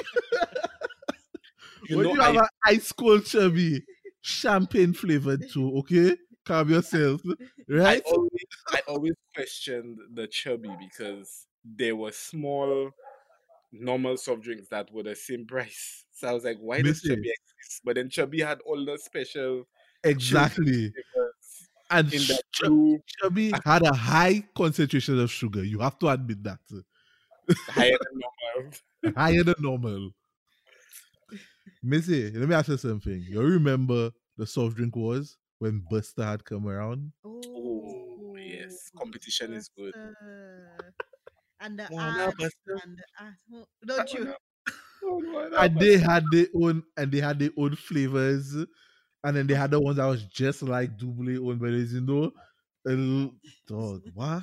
[1.89, 3.85] You when know, you have I- an ice cold chubby,
[4.21, 6.17] champagne flavored too, okay?
[6.45, 7.23] Calm yourself.
[7.85, 8.03] I Right?
[8.07, 12.91] always, I always questioned the chubby because there were small,
[13.73, 16.07] normal soft drinks that were the same price.
[16.13, 17.83] So I was like, why does chubby exist?
[17.85, 19.67] But then chubby had all the special
[20.05, 20.95] Exactly.
[21.91, 22.13] And
[22.53, 22.71] ch-
[23.07, 25.63] chubby had a high concentration of sugar.
[25.65, 26.61] You have to admit that.
[27.69, 28.73] higher than normal.
[29.17, 30.13] Higher than normal.
[31.83, 33.25] Missy, let me ask you something.
[33.29, 37.13] You remember the soft drink was when Buster had come around?
[37.25, 38.91] Oh, oh yes.
[38.99, 39.95] Competition is good.
[41.61, 42.81] And the oh, Wanna ass Buster?
[42.85, 43.39] and the ass.
[43.55, 44.35] Oh, Don't you?
[45.05, 48.55] Oh, and they had their own and they had their own flavors
[49.25, 52.01] and then they had the ones that was just like double own but there's you
[52.01, 52.33] know
[52.87, 53.33] a little
[53.69, 54.43] dog what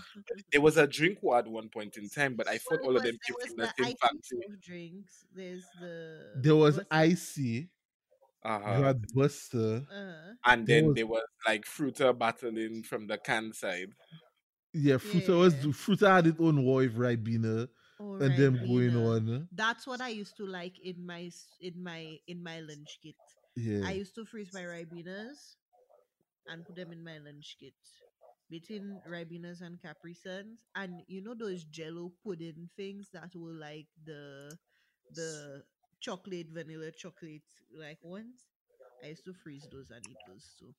[0.53, 2.97] There was a drink war at one point in time, but I thought Well, all
[2.97, 4.57] of them was- came there from the same factory.
[4.61, 5.25] drinks.
[5.35, 6.31] There's the.
[6.37, 7.67] there was what's it?
[8.43, 8.83] Icy Uh-huh.
[8.83, 13.53] had buster Uh, And there then was- there was like Fruiter battling from the can
[13.53, 13.93] side.
[14.73, 15.71] yeah fruta was Yeah.
[15.73, 17.67] fruta had its own war with ribena
[17.99, 19.07] oh, and them going Ribena.
[19.15, 23.15] on That's what I used to like in my in my in my lunch kit.
[23.55, 25.57] yeah I used to freeze my ribenas
[26.47, 27.73] and put them in my lunch kit.
[28.49, 33.87] Between ribenas and Capri Suns, and you know those Jello pudding things that were like
[34.05, 34.57] the
[35.13, 35.63] the
[35.99, 37.43] chocolate vanilla chocolate
[37.77, 38.47] like ones.
[39.03, 40.73] I used to freeze those and eat those too.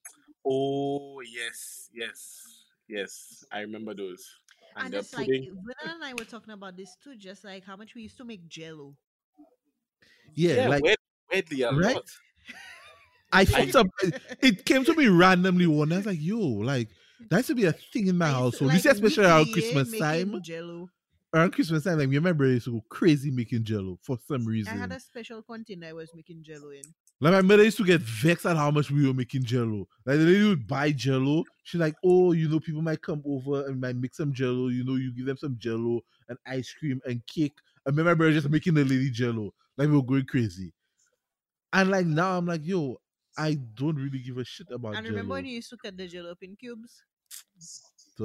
[0.46, 3.44] Oh yes, yes, yes.
[3.52, 4.28] I remember those.
[4.76, 5.56] And, And, the it's like pudding.
[5.84, 8.46] And I were talking about this too, just like how much we used to make
[8.48, 8.94] Jello.
[10.34, 10.82] yeah, like
[11.30, 11.96] weirdly a right?
[11.96, 12.10] lot.
[13.32, 13.90] I thought some,
[14.42, 15.92] it came to me randomly one.
[15.92, 16.88] I was like, yo, like
[17.30, 18.72] that used to be a thing in my I used to, household.
[18.72, 20.42] This like, especially around eh, Christmas time.
[20.42, 20.88] Jello.
[21.32, 24.74] Around Christmas time, like remember I used to go crazy making jello for some reason.
[24.74, 26.82] I had a special container I was making Jello in.
[27.20, 29.86] Like my mother used to get vexed at how much we were making jello.
[30.06, 31.44] Like the lady would buy jello.
[31.62, 34.68] She's like, oh, you know, people might come over and might make some jello.
[34.68, 37.52] You know, you give them some jello and ice cream and cake.
[37.86, 39.54] I remember my brother just making the lady jello.
[39.76, 40.72] Like we were going crazy.
[41.72, 42.96] And like now I'm like, yo,
[43.38, 44.96] I don't really give a shit about jello.
[44.96, 45.16] And jello.
[45.16, 47.02] remember when you used to cut the Jello up in cubes?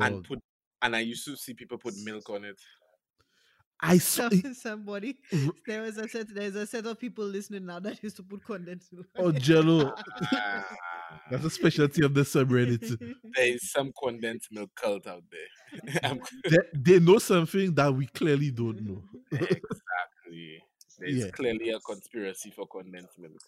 [0.02, 0.40] And put
[0.82, 2.60] and I used to see people put milk on it.
[3.82, 6.34] I saw Somebody, R- there was a set.
[6.34, 9.08] There's a set of people listening now that used to put condensed milk.
[9.18, 9.94] oh jello.
[11.32, 12.98] That's a specialty of the subreddit.
[13.36, 16.20] there is some condensed milk cult out there.
[16.50, 19.04] They, they know something that we clearly don't know.
[19.32, 20.64] exactly.
[21.00, 21.30] There's Yeah.
[21.32, 23.40] clearly a conspiracy for condensed milk.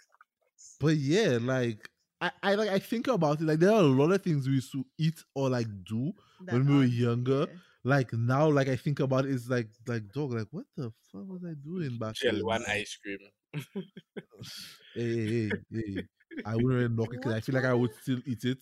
[0.80, 1.90] But yeah, like
[2.22, 3.46] I, I like I think about it.
[3.46, 6.14] Like there are a lot of things we used to eat or like do.
[6.46, 7.62] That when we were younger, there.
[7.88, 11.26] Like now, like I think about it, it's like like dog, like what the fuck
[11.28, 12.36] was I doing back then?
[12.36, 13.20] Jello and ice cream.
[14.94, 15.62] Hey, hey, hey,
[15.96, 16.08] hey.
[16.46, 18.60] I wouldn't knock it because I feel like I would still eat it.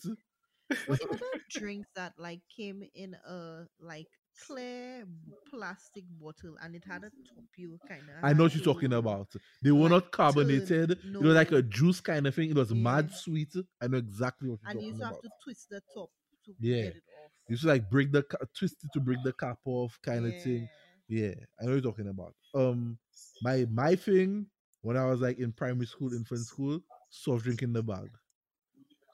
[0.86, 4.08] What were the drinks that like came in a like
[4.46, 5.06] clear
[5.50, 8.24] plastic bottle and it had a top you kind of?
[8.24, 9.28] I know what you're talking about.
[9.64, 10.92] They were like not turn- carbonated.
[10.92, 12.50] It was like a juice kind of thing.
[12.52, 13.54] It was mad sweet.
[13.82, 16.10] I know exactly what you're And you talking used to have to twist the top
[16.46, 16.84] to Yeah.
[16.84, 17.04] get it
[17.48, 20.68] used like break the ca- twist it to break the cap off kind of thing.
[21.08, 21.28] Yeah.
[21.28, 22.34] Yeah, I know what you're talking about.
[22.56, 22.98] Um,
[23.44, 24.48] my my thing
[24.82, 26.80] when I was like in primary school, infant school,
[27.10, 28.10] soft drink in the bag.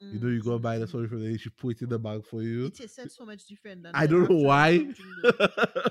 [0.00, 0.88] You know, you go buy the Mm.
[0.90, 2.66] soft drink from the she put it in the bag for you.
[2.66, 4.78] It tasted so much different than I don't know why.
[4.78, 5.90] soft drink though.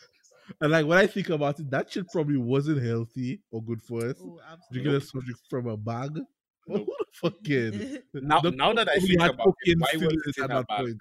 [0.60, 4.06] and like when I think about it, that shit probably wasn't healthy or good for
[4.06, 4.16] us.
[4.20, 4.40] Oh,
[4.72, 6.18] Drinking a soft drink from a bag.
[6.68, 6.86] Nope.
[6.86, 8.02] Who the fuck cared?
[8.14, 10.42] Now, The now that I probably think had about it, why was it it in
[10.42, 10.78] her that bag?
[10.78, 10.98] point.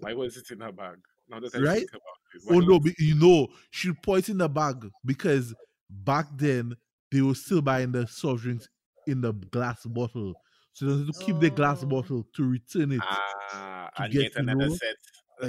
[0.00, 0.96] Why was it in her bag?
[1.28, 1.78] Now that I Right?
[1.78, 2.00] think about
[2.34, 2.42] it.
[2.50, 5.54] Oh no, was- be- you know, she put it in the bag because
[5.90, 6.74] back then
[7.10, 8.68] they were still buying the soft drinks
[9.06, 10.34] in the glass bottle.
[10.74, 11.86] So they had to keep the glass Oh.
[11.86, 13.00] bottle to return it.
[13.02, 14.96] Ah, to and get get to another know- set.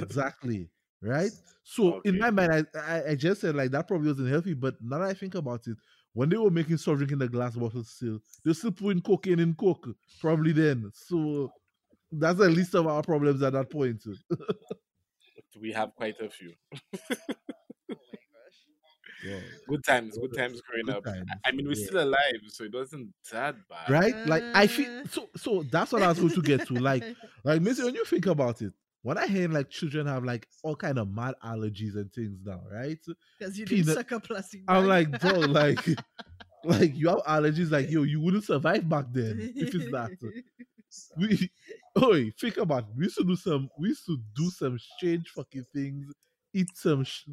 [0.02, 0.68] exactly.
[1.02, 1.30] right?
[1.64, 4.54] So in my mind, I, I I just said like that probably wasn't healthy.
[4.54, 5.76] But now that I think about it,
[6.12, 9.38] when they were making soft drink in the glass bottle, still they're still putting cocaine
[9.40, 9.88] in coke.
[10.20, 10.90] Probably then.
[10.94, 11.50] So
[12.12, 14.02] that's the least of our problems at that point.
[15.60, 16.52] We have quite a few.
[19.24, 19.38] Wow.
[19.68, 21.02] Good times, good times growing Good up.
[21.06, 21.86] I- times, I mean, we're yeah.
[21.86, 23.90] still alive, so it wasn't that bad.
[23.90, 24.14] Right?
[24.26, 25.04] Like I feel Uh.
[25.10, 25.28] so.
[25.36, 26.74] So that's what I was going to get to.
[26.74, 27.04] Like
[27.44, 28.72] Like, Missy, when you think about it,
[29.02, 32.60] when I hear like children have like all kind of mad allergies and things now,
[32.70, 32.98] right?
[33.38, 35.80] because you didn't peanut- suck a plastic I'm like, bro, like,
[36.64, 40.10] like you have allergies, like yo, you wouldn't survive back then if it's that.
[41.16, 41.48] We,
[41.94, 42.88] oh, think about it.
[42.96, 46.12] We used to do some, we used to do some strange fucking things,
[46.52, 47.28] eat some sh-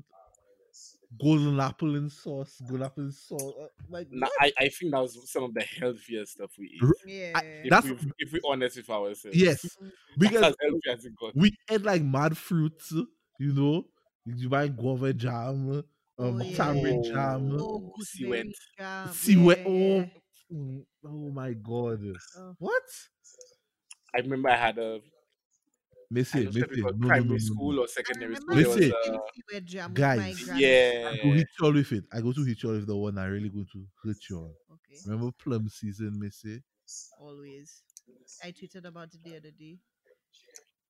[1.19, 4.99] golden apple and sauce, golden apple in sauce, uh, like No, I, I think that
[5.01, 6.83] was some of the healthier stuff we eat.
[6.83, 7.39] R- yeah.
[7.63, 9.37] If, That's- we if we're honest with ourselves.
[9.37, 9.77] yes,
[10.17, 11.35] because as healthy as it got.
[11.35, 12.91] we ate like mad fruits,
[13.39, 13.85] you know.
[14.25, 15.83] You buy guava jam, um,
[16.19, 17.11] Oh, tamarind yeah.
[17.13, 19.07] jam, oh, see gooseberry jam.
[19.13, 19.59] see what?
[19.59, 20.05] yeah, Oh,
[20.53, 22.01] mm, oh my god!
[22.37, 22.55] Oh.
[22.59, 22.83] What?
[24.13, 24.99] I remember I had a I
[26.09, 27.81] Missy, don't know Missy, it no, no, primary no, no, school no.
[27.83, 28.55] or secondary school.
[28.55, 30.17] remember There was Listen, a, eating seaweed uh, jam Guys.
[30.17, 30.59] with my grandma.
[30.59, 32.03] yeah, I go hit y'all with it.
[32.13, 34.55] I go to hit y'all with the one I really go to hit y'all.
[34.71, 36.61] Okay, Remember plum season, Missy?
[37.19, 37.81] always.
[38.43, 39.77] I tweeted about it the other day.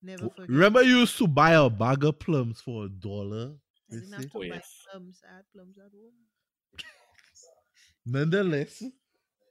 [0.00, 0.50] Never W- forget.
[0.50, 3.54] Remember you used to buy a bag of plums for a dollar?
[3.90, 4.72] I didn't have to Oh, buy yes.
[4.92, 5.20] plums.
[5.28, 6.12] I had plums at home.
[8.06, 8.82] Nonetheless,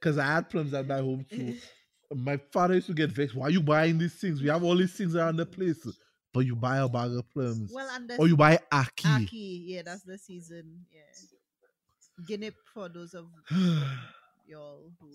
[0.00, 1.56] because I had plums at my home too.
[2.14, 3.34] My father used to get vexed.
[3.34, 4.40] Why are you buying these things?
[4.40, 5.86] We have all these things around the place.
[6.32, 7.70] But you buy a bag of plums.
[7.74, 9.08] well, and the or you buy aki.
[9.08, 10.84] Aki, yeah, that's the season.
[10.92, 13.26] Yeah, Guinea for those of
[14.46, 15.08] y'all who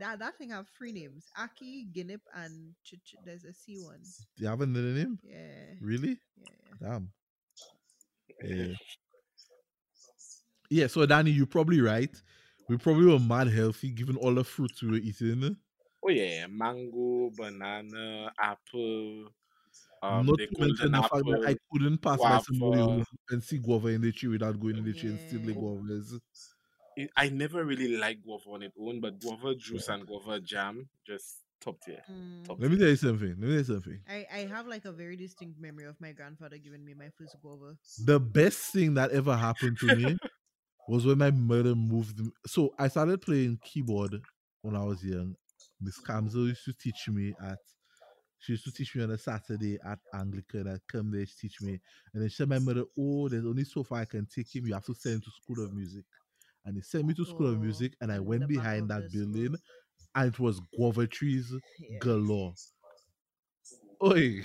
[0.00, 4.00] that that thing have three names: Aki, Guinea, and Ch- Ch- there's a C one.
[4.36, 5.18] you have another name?
[5.22, 6.18] Yeah, Really?
[6.36, 6.88] yeah.
[6.88, 7.10] Damn.
[8.44, 8.74] Yeah.
[10.70, 12.14] Yeah, so Danny, you're probably right.
[12.68, 15.56] We probably were mad healthy given all the fruits we were eating.
[16.08, 19.28] Oh yeah, mango, banana, apple.
[20.02, 22.92] Um, Not to mention golden the fact that I couldn't pass by somebody guava.
[22.94, 26.20] home and see guava in the tree without going in the tree and stealing guavas.
[26.98, 30.88] I- I never really liked guava on its own, but guava juice and guava jam
[31.06, 32.02] just top tier.
[32.10, 32.44] Mm.
[32.46, 33.28] Top Let me tell you something.
[33.28, 34.00] Let me tell you something.
[34.08, 37.36] I, I have like a very distinct memory of my grandfather giving me my first
[37.42, 37.76] guava.
[38.04, 40.16] The best thing that ever happened to me
[40.88, 42.18] was when my mother moved.
[42.20, 44.22] me- So I started playing keyboard
[44.62, 45.34] when I was young.
[45.80, 47.58] Miss Kamzo used to teach me at.
[48.40, 50.68] She used to teach me on a Saturday at Anglican.
[50.68, 51.80] I'd come there, she teach me.
[52.14, 54.66] And then she said, My mother, oh, there's only so far I can take him.
[54.66, 56.04] You have to send him to School of Music.
[56.64, 59.26] And he sent me to School of Oh, Music, and I went behind that school.
[59.26, 59.56] building,
[60.14, 61.52] and it was guava trees
[62.00, 62.54] galore.
[64.02, 64.44] Oi.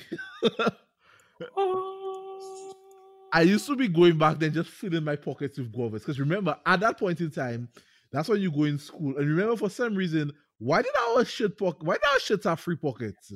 [3.31, 5.99] I used to be going back then just filling my pockets with guavas.
[6.01, 7.69] Because remember, at that point in time,
[8.11, 9.17] that's when you go in school.
[9.17, 10.31] And remember, for some reason,
[10.63, 11.83] why did our shit pocket?
[11.83, 13.33] Why did our shits have free pockets?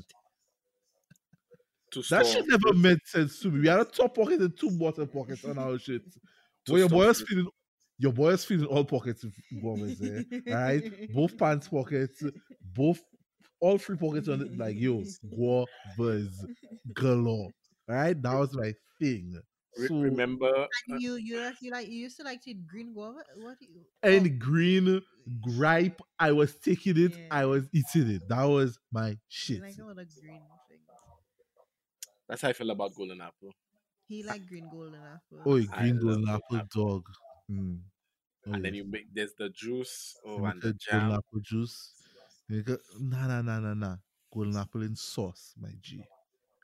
[2.10, 3.62] That shit never made sense to me.
[3.62, 6.04] We had a top pocket and two bottom pockets on our shit.
[6.70, 7.28] Well, your boy fruit.
[7.30, 7.48] feeling,
[7.98, 10.54] your boy was feeling all pockets of guavas, eh?
[10.54, 12.22] Right, both pants pockets,
[12.76, 13.00] both
[13.62, 14.58] all three pockets on it.
[14.58, 15.02] Like yo,
[15.34, 16.34] guavas
[16.94, 17.52] galore.
[17.88, 19.40] Right, that was my thing.
[19.78, 22.94] Re- remember, And you you like- you like you used to like to eat green
[22.94, 23.24] guava.
[23.36, 23.86] What do you?
[24.04, 25.02] oh, green
[25.42, 28.28] gripe, I was taking it, I was eating it.
[28.28, 29.62] That was my you shit.
[29.62, 30.82] like all the green things.
[32.28, 33.52] that's how I feel about golden apple.
[34.08, 35.42] He like green golden apple.
[35.46, 36.84] Oh, green golden apple apple.
[36.84, 37.10] dog.
[37.52, 37.80] Mm.
[38.48, 41.94] Oh, and then you make there's the juice, oh, and the a golden apple juice.
[42.50, 42.64] You
[43.00, 43.98] nah, nah, nah, nah, nah.
[44.34, 46.04] Golden apple in sauce, my G.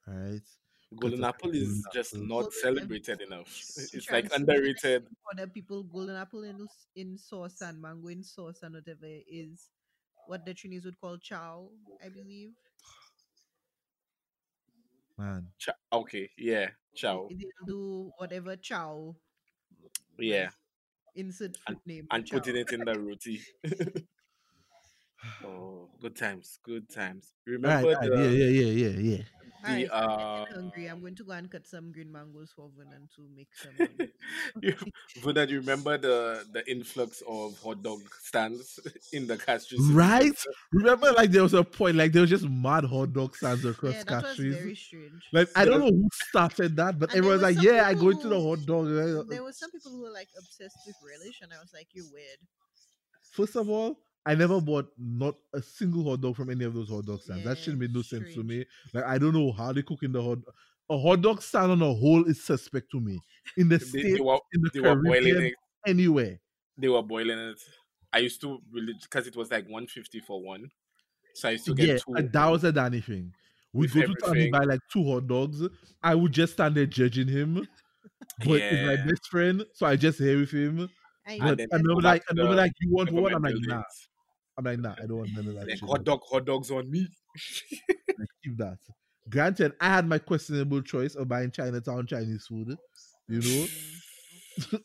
[0.07, 0.41] All right.
[0.99, 3.47] Golden up apple golden is just not Golden celebrated enough.
[3.47, 5.07] It's like Translation underrated.
[5.31, 9.69] Other people golden apple in in sauce and mango in sauce and whatever is
[10.27, 11.67] what the Trinis would call chow,
[12.03, 12.51] I believe.
[15.17, 15.47] Man.
[15.59, 17.27] Cha- okay, yeah, chow.
[17.29, 19.15] They'll do whatever chow.
[20.17, 20.49] Yeah,
[21.15, 22.07] Insert fruit name.
[22.11, 22.37] and chow.
[22.37, 23.41] putting it in the roti.
[25.45, 27.33] oh, good times, good times.
[27.47, 29.23] All right, Remember all right, the, yeah, yeah, yeah, yeah, yeah.
[29.63, 30.87] The I'm uh, getting hungry.
[30.87, 34.09] I'm going to go and cut some green mangoes for Vernon to make some.
[34.61, 34.75] you,
[35.23, 38.79] Buddha, do you remember the the influx of hot dog stands
[39.13, 40.37] in the Castries City Right?
[40.73, 43.93] Remember, like there was a point, like there was just mad hot dog stands across
[43.93, 45.23] yeah, that was very strange.
[45.31, 48.11] Like I don't know who started that, but And everyone's was like, "Yeah, I go
[48.11, 48.87] to the hot dog."
[49.29, 52.11] There were some people who were like obsessed with relish, and I was like, "You're
[52.11, 52.39] weird."
[53.31, 56.89] First of all, I never bought not a single hot dog from any of those
[56.89, 57.43] hot dog stands.
[57.43, 58.65] that Yeah, shit made no sense to me.
[58.93, 60.39] Like I don't know how they cook in the hot.
[60.89, 63.23] a hot dog stand on a hole is suspect to me.
[63.57, 65.53] In the They, states, they were in the they were boiling Caribbean, it.
[65.87, 66.39] anywhere.
[66.77, 67.61] They were boiling it.
[68.11, 70.71] I used to really because it was like one fifty for one,
[71.33, 72.31] so I used to get Yeah, two.
[72.33, 73.33] that was a Danny thing.
[73.75, 74.51] We With go to town, we everything.
[74.51, 75.61] buy like two hot dogs.
[76.01, 77.67] I would just stand there judging him.
[78.39, 80.89] But he's my best friend, so I just here with him.
[81.25, 83.33] I And But then and go like, to and the like, you want one?
[83.35, 83.83] I'm like, nah.
[84.57, 84.57] Buildings.
[84.57, 85.89] I'm like, nah, I don't want none of that Like shit.
[85.89, 87.07] hot dog, hot dogs on me.
[88.43, 88.77] Keep that.
[89.29, 92.75] Granted, I had my questionable choice of buying Chinatown Chinese food,
[93.27, 93.67] you know.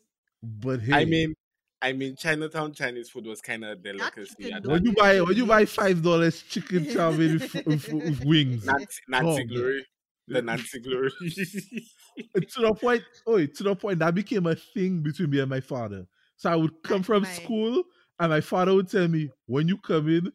[0.41, 1.35] But hey, I mean,
[1.83, 4.35] I mean, Chinatown Chinese food was kind of a delicacy.
[4.41, 8.25] chicken when you buy when you buy five dollars chicken chow mein with, with, with
[8.25, 9.47] wings, Nancy, Nancy Oh, man.
[9.49, 9.87] Glory,
[10.29, 11.11] the Nancy Glory.
[11.21, 15.61] To the point, oh, to the point that became a thing between me and my
[15.61, 16.07] father.
[16.37, 17.83] So I would come from my- school,
[18.19, 20.33] and my father would tell me, "When you come in,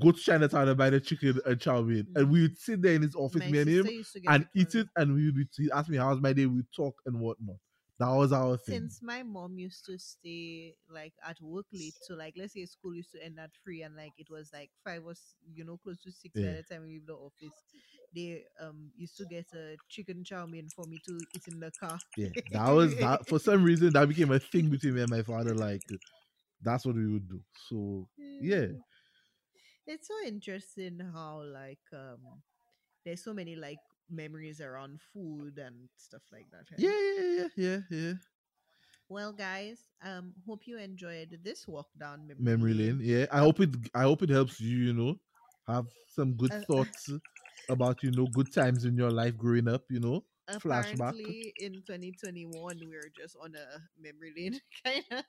[0.00, 2.94] go to Chinatown and buy the chicken and chow mein." And we would sit there
[2.94, 5.14] in his office, My me and him, sister used to get and eat it, and
[5.14, 6.46] we would he'd ask me how's my day.
[6.46, 7.56] We'd talk and whatnot.
[7.98, 8.90] That was our thing.
[8.90, 12.94] Since my mom used to stay like at work late, so like let's say school
[12.94, 15.14] used to end at three, and like it was like five or
[15.52, 16.42] you know close to six Yeah.
[16.42, 17.64] by the time we leave the office.
[18.14, 21.72] They um used to get a chicken chow mein for me to eat in the
[21.72, 22.00] car.
[22.16, 23.26] Yeah, that was that.
[23.26, 25.54] For some reason, that became a thing between me and my father.
[25.54, 25.82] Like,
[26.62, 27.40] that's what we would do.
[27.68, 28.08] So
[28.40, 28.82] yeah, Mm.
[29.86, 32.42] It's so interesting how like um
[33.04, 36.66] there's so many like memories around food and stuff like that.
[36.70, 36.80] right?
[36.82, 38.12] yeah, yeah, yeah, yeah, yeah.
[39.08, 43.00] Well, guys, um, hope you enjoyed this walk down memory, memory lane.
[43.02, 43.70] Yeah, I hope it.
[43.94, 44.78] I hope it helps you.
[44.78, 45.20] You know,
[45.66, 47.10] have some good Uh, thoughts
[47.68, 49.84] about you know good times in your life growing up.
[49.90, 50.24] You know,
[50.62, 51.14] flashback.
[51.26, 55.24] Apparently, in 2021, we're just on a memory lane, kind of.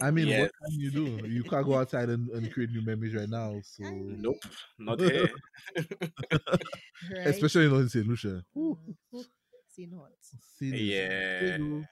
[0.00, 0.40] I mean, Yes.
[0.42, 1.26] what can you do?
[1.26, 3.58] You can't go outside and, and create new memories right now.
[3.64, 4.36] So, nope,
[4.78, 5.28] not here.
[5.76, 7.26] right?
[7.26, 8.44] especially not in Saint Lucia.
[8.56, 8.76] Mm,
[9.14, 9.24] ooh,
[9.68, 10.12] seen hot.
[10.56, 10.92] See.
[10.92, 11.08] Yeah.
[11.40, 11.86] There you.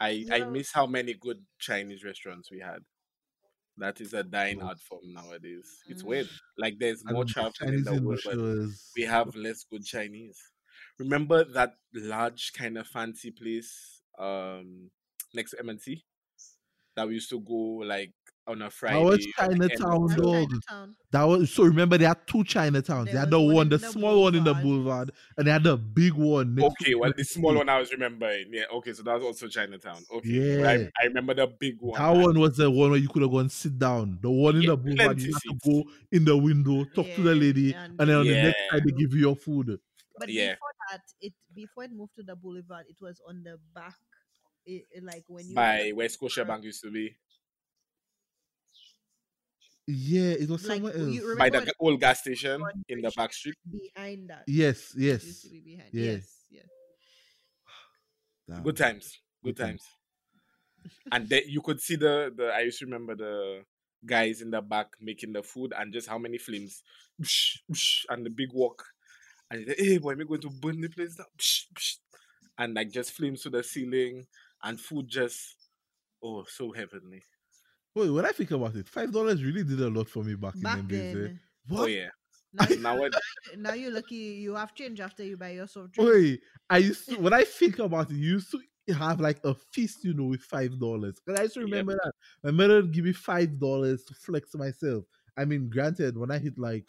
[0.00, 2.78] I I miss how many good Chinese restaurants we had.
[3.78, 5.82] That is a dying art form nowadays.
[5.88, 6.06] It's Mm.
[6.06, 6.28] weird.
[6.56, 9.84] Like there's more the travel in Chinese the world, but was we have less good
[9.84, 10.38] Chinese.
[10.98, 14.90] Remember that large kind of fancy place um
[15.34, 16.02] next to MNC
[16.98, 18.12] that we used to go like
[18.46, 18.98] on a Friday.
[19.04, 20.50] That was or the end of Chinatown, dog.
[21.10, 21.64] That was so.
[21.64, 23.04] Remember, they had two Chinatowns.
[23.04, 24.62] There they had the one one, the, the small one in the boulevard.
[24.62, 26.54] boulevard, and they had the big one.
[26.54, 28.52] next Okay, well, the small one I was remembering.
[28.52, 30.04] Yeah, okay, so that was also Chinatown.
[30.10, 30.26] Okay,
[30.56, 30.88] but I, Yeah.
[31.00, 31.98] I remember the big one.
[31.98, 34.18] That one was the one where you could have gone sit down.
[34.20, 37.22] The one in Yeah, the boulevard, you had to go in the window, talk to
[37.22, 38.70] the lady, and and then on the next Yeah.
[38.70, 39.80] side they give you your food.
[40.18, 40.56] But Yeah.
[40.56, 43.96] before that, it before it moved to the boulevard, it was on the back.
[44.68, 47.16] It, it- like when you By where Scotia Bank used to be.
[49.86, 51.16] Yeah, it was Like, somewhere else.
[51.16, 53.54] remember By the when old gas station in the Bridge back street.
[53.70, 54.44] behind that.
[54.46, 55.42] Yes, it used yes.
[55.42, 55.88] to be behind.
[55.92, 56.04] Yeah.
[56.12, 56.66] Yes, yes.
[58.46, 58.62] Damn.
[58.62, 59.18] Good times.
[59.42, 59.82] Good Good times.
[59.82, 60.94] times.
[61.12, 63.64] and then you could see the, the I used to remember the
[64.04, 66.82] guys in the back making the food and just how many flames.
[68.10, 68.84] And the big wok.
[69.50, 71.26] And they say, hey boy, we're going to burn the place down.
[72.58, 74.26] And like just flames to the ceiling
[74.62, 75.56] and food just
[76.22, 77.22] oh so heavenly.
[77.94, 80.62] Wait, when I think about it, five dollars really did a lot for me back,
[80.62, 81.14] Back in the days.
[81.14, 81.28] eh?
[81.68, 81.80] What?
[81.80, 82.10] Oh yeah.
[82.52, 83.12] now, you, Now what
[83.56, 86.16] now you're lucky you have change after you buy your soft drink.
[86.16, 88.60] Wait, I used to when I think about it, you used to
[88.94, 91.20] have like a feast, you know, with five dollars.
[91.26, 91.86] And I used to Yep.
[91.86, 92.12] remember that.
[92.42, 95.04] My mother would give me five dollars to flex myself.
[95.36, 96.86] I mean, granted, when I hit like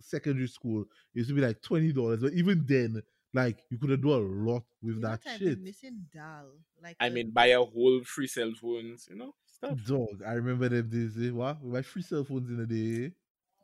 [0.00, 0.88] secondary school, it
[1.20, 2.22] used to be like twenty dollars.
[2.22, 3.02] But even then,
[3.34, 5.60] like you could have done a lot with You that what I've shit.
[5.60, 6.52] missing dal.
[6.82, 9.78] Like I a- mean buy a whole free cell phones, you know, stuff.
[9.86, 11.16] Dog, I remember them days.
[11.18, 11.30] Eh?
[11.30, 11.60] What?
[11.62, 13.06] With my free cell phones in a day.
[13.06, 13.10] eh?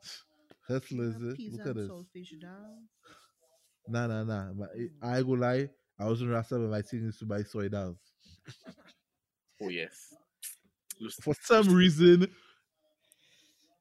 [0.67, 1.35] Hustlers, eh?
[1.51, 1.89] look at and us.
[1.89, 2.77] saltfish dal.
[3.87, 4.53] Nah, nah, nah.
[4.53, 4.89] But Mm.
[5.01, 5.69] I go lie.
[5.99, 7.97] I was in Rasta, but my thing is to buy soy dal.
[9.61, 10.13] Oh yes.
[10.99, 12.27] Lus- For some reason,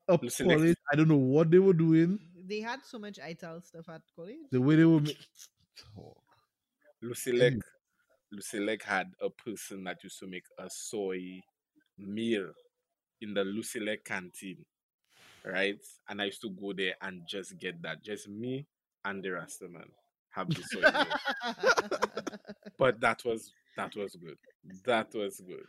[0.09, 2.19] up Lucy Lex- college, I don't know what they were doing.
[2.47, 4.49] They had so much ITAL stuff at college.
[4.51, 5.01] The way they were.
[5.97, 6.17] Ma- Oh,
[7.03, 7.59] Lucelec,
[8.33, 11.41] Lucelec had a person that used to make a soy
[11.99, 12.53] meal
[13.21, 14.65] in the Lucelec canteen,
[15.45, 15.79] right?
[16.09, 18.03] And I used to go there and just get that.
[18.03, 18.67] Just me
[19.05, 19.89] and the Rastaman
[20.31, 21.17] have the soy meal.
[22.79, 24.39] But that was that was good.
[24.85, 25.67] That was good.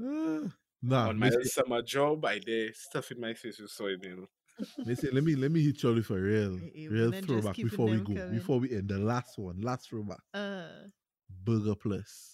[0.00, 4.26] Ah, nah, On my summer job, I did stuff in my face with soy meal.
[4.78, 6.58] Listen, let me let me hit Charlie for real,
[6.90, 8.14] real throwback before we go.
[8.14, 8.32] coming.
[8.32, 10.18] Before we end the last one, last throwback.
[10.34, 10.68] uh,
[11.44, 12.32] Burger Plus.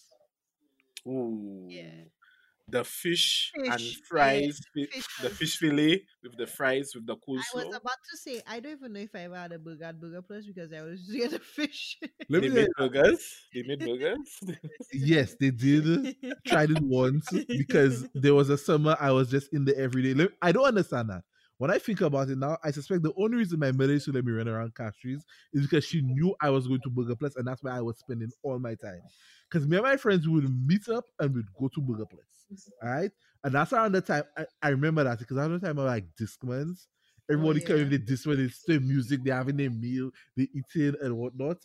[1.06, 1.66] Ooh.
[1.68, 2.04] yeah.
[2.68, 7.06] the fish, and Fish, yeah, fries, fi- fish the fish fillet with the fries with
[7.06, 9.58] the I was about to say I don't even know if I ever had a
[9.58, 11.98] burger at Burger Plus because I was just get a fish.
[12.28, 13.34] Let They me made burgers.
[13.52, 14.40] They made burgers.
[14.92, 16.16] yes, they did.
[16.46, 20.14] Tried it once because there was a summer I was just in the everyday.
[20.14, 21.22] Let- I don't understand that.
[21.62, 24.10] When I think about it now, I suspect the only reason my mother used to
[24.10, 25.20] let me run around Castries
[25.52, 27.80] is because she knew I was going to Burger Place, Plus and that's where I
[27.80, 29.00] was spending all my time.
[29.48, 32.68] Because me and my friends would meet up and we'd go to Burger Place.
[32.82, 33.12] All right.
[33.44, 36.06] And that's around the time I, I remember that because around the time of like
[36.20, 36.86] Discmans,
[37.30, 37.66] oh, everybody yeah.
[37.68, 41.58] coming with the Discman, they still music, they're having their meal, they eating and whatnot.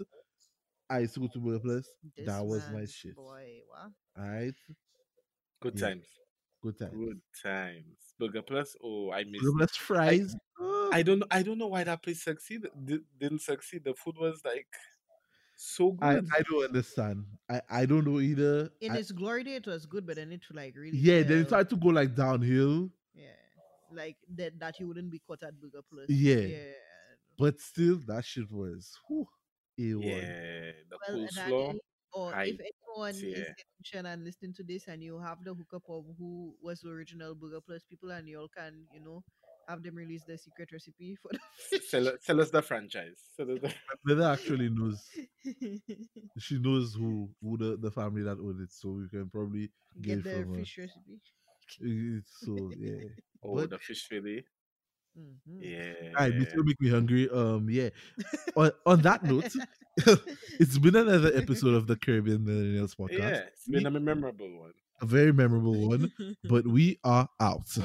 [0.92, 1.90] I used to go to Burger Place.
[2.16, 3.16] This that was my shit.
[3.16, 3.90] Boy, wow.
[4.16, 4.54] All right.
[5.60, 5.88] Good Yeah.
[5.88, 6.06] times.
[6.62, 6.94] Good times.
[6.94, 8.07] Good times.
[8.20, 8.76] Burger Plus.
[8.84, 9.42] Oh, I miss.
[9.42, 10.36] Burger Plus fries.
[10.60, 11.24] oh, I don't.
[11.32, 12.72] I don't know why that place succeeded.
[13.20, 13.84] Didn't succeed.
[13.84, 14.68] The food was like
[15.56, 16.28] so good.
[16.36, 17.26] I don't understand.
[17.50, 18.70] I, I don't know either.
[18.82, 21.40] In I- its glory day, it was good, but then it like really yeah, then
[21.40, 22.90] it started to go like downhill.
[23.16, 23.28] Yeah,
[23.92, 26.06] like that that you wouldn't be caught at Burger Plus.
[26.10, 26.36] Yeah.
[26.36, 26.58] yeah.
[27.38, 29.28] But still, that shit was whew,
[29.80, 30.04] A1.
[30.04, 31.76] yeah, the Well, coleslaw.
[32.14, 32.60] Or I- if
[33.06, 33.54] anyone is yeah.
[33.80, 37.36] listening and listening to this, and you have the hookup of who was the original
[37.36, 39.24] Burger Plus people, and you all can, you know,
[39.68, 41.40] have them release the secret recipe for the
[41.70, 41.90] fish.
[41.90, 43.20] Sell, sell us the franchise.
[43.36, 43.68] Sell us the-
[44.06, 45.04] My mother actually knows.
[46.40, 49.72] She knows who who the, the family that owned it, so we can probably
[50.02, 50.60] Get get, the it from her.
[50.60, 51.22] fish recipe.
[51.82, 53.10] It's so yeah.
[53.44, 54.46] oh, But- the fish fillet.
[55.18, 55.60] Mhm.
[55.62, 56.10] Yeah.
[56.18, 57.30] All right, this will make me hungry.
[57.30, 57.90] Um, yeah.
[58.56, 59.52] on, on that note,
[60.60, 63.18] it's been another episode of the Caribbean Millennials podcast.
[63.20, 64.74] Yeah, it's been a memorable one.
[65.02, 66.12] A very memorable one,
[66.44, 67.78] but we are out.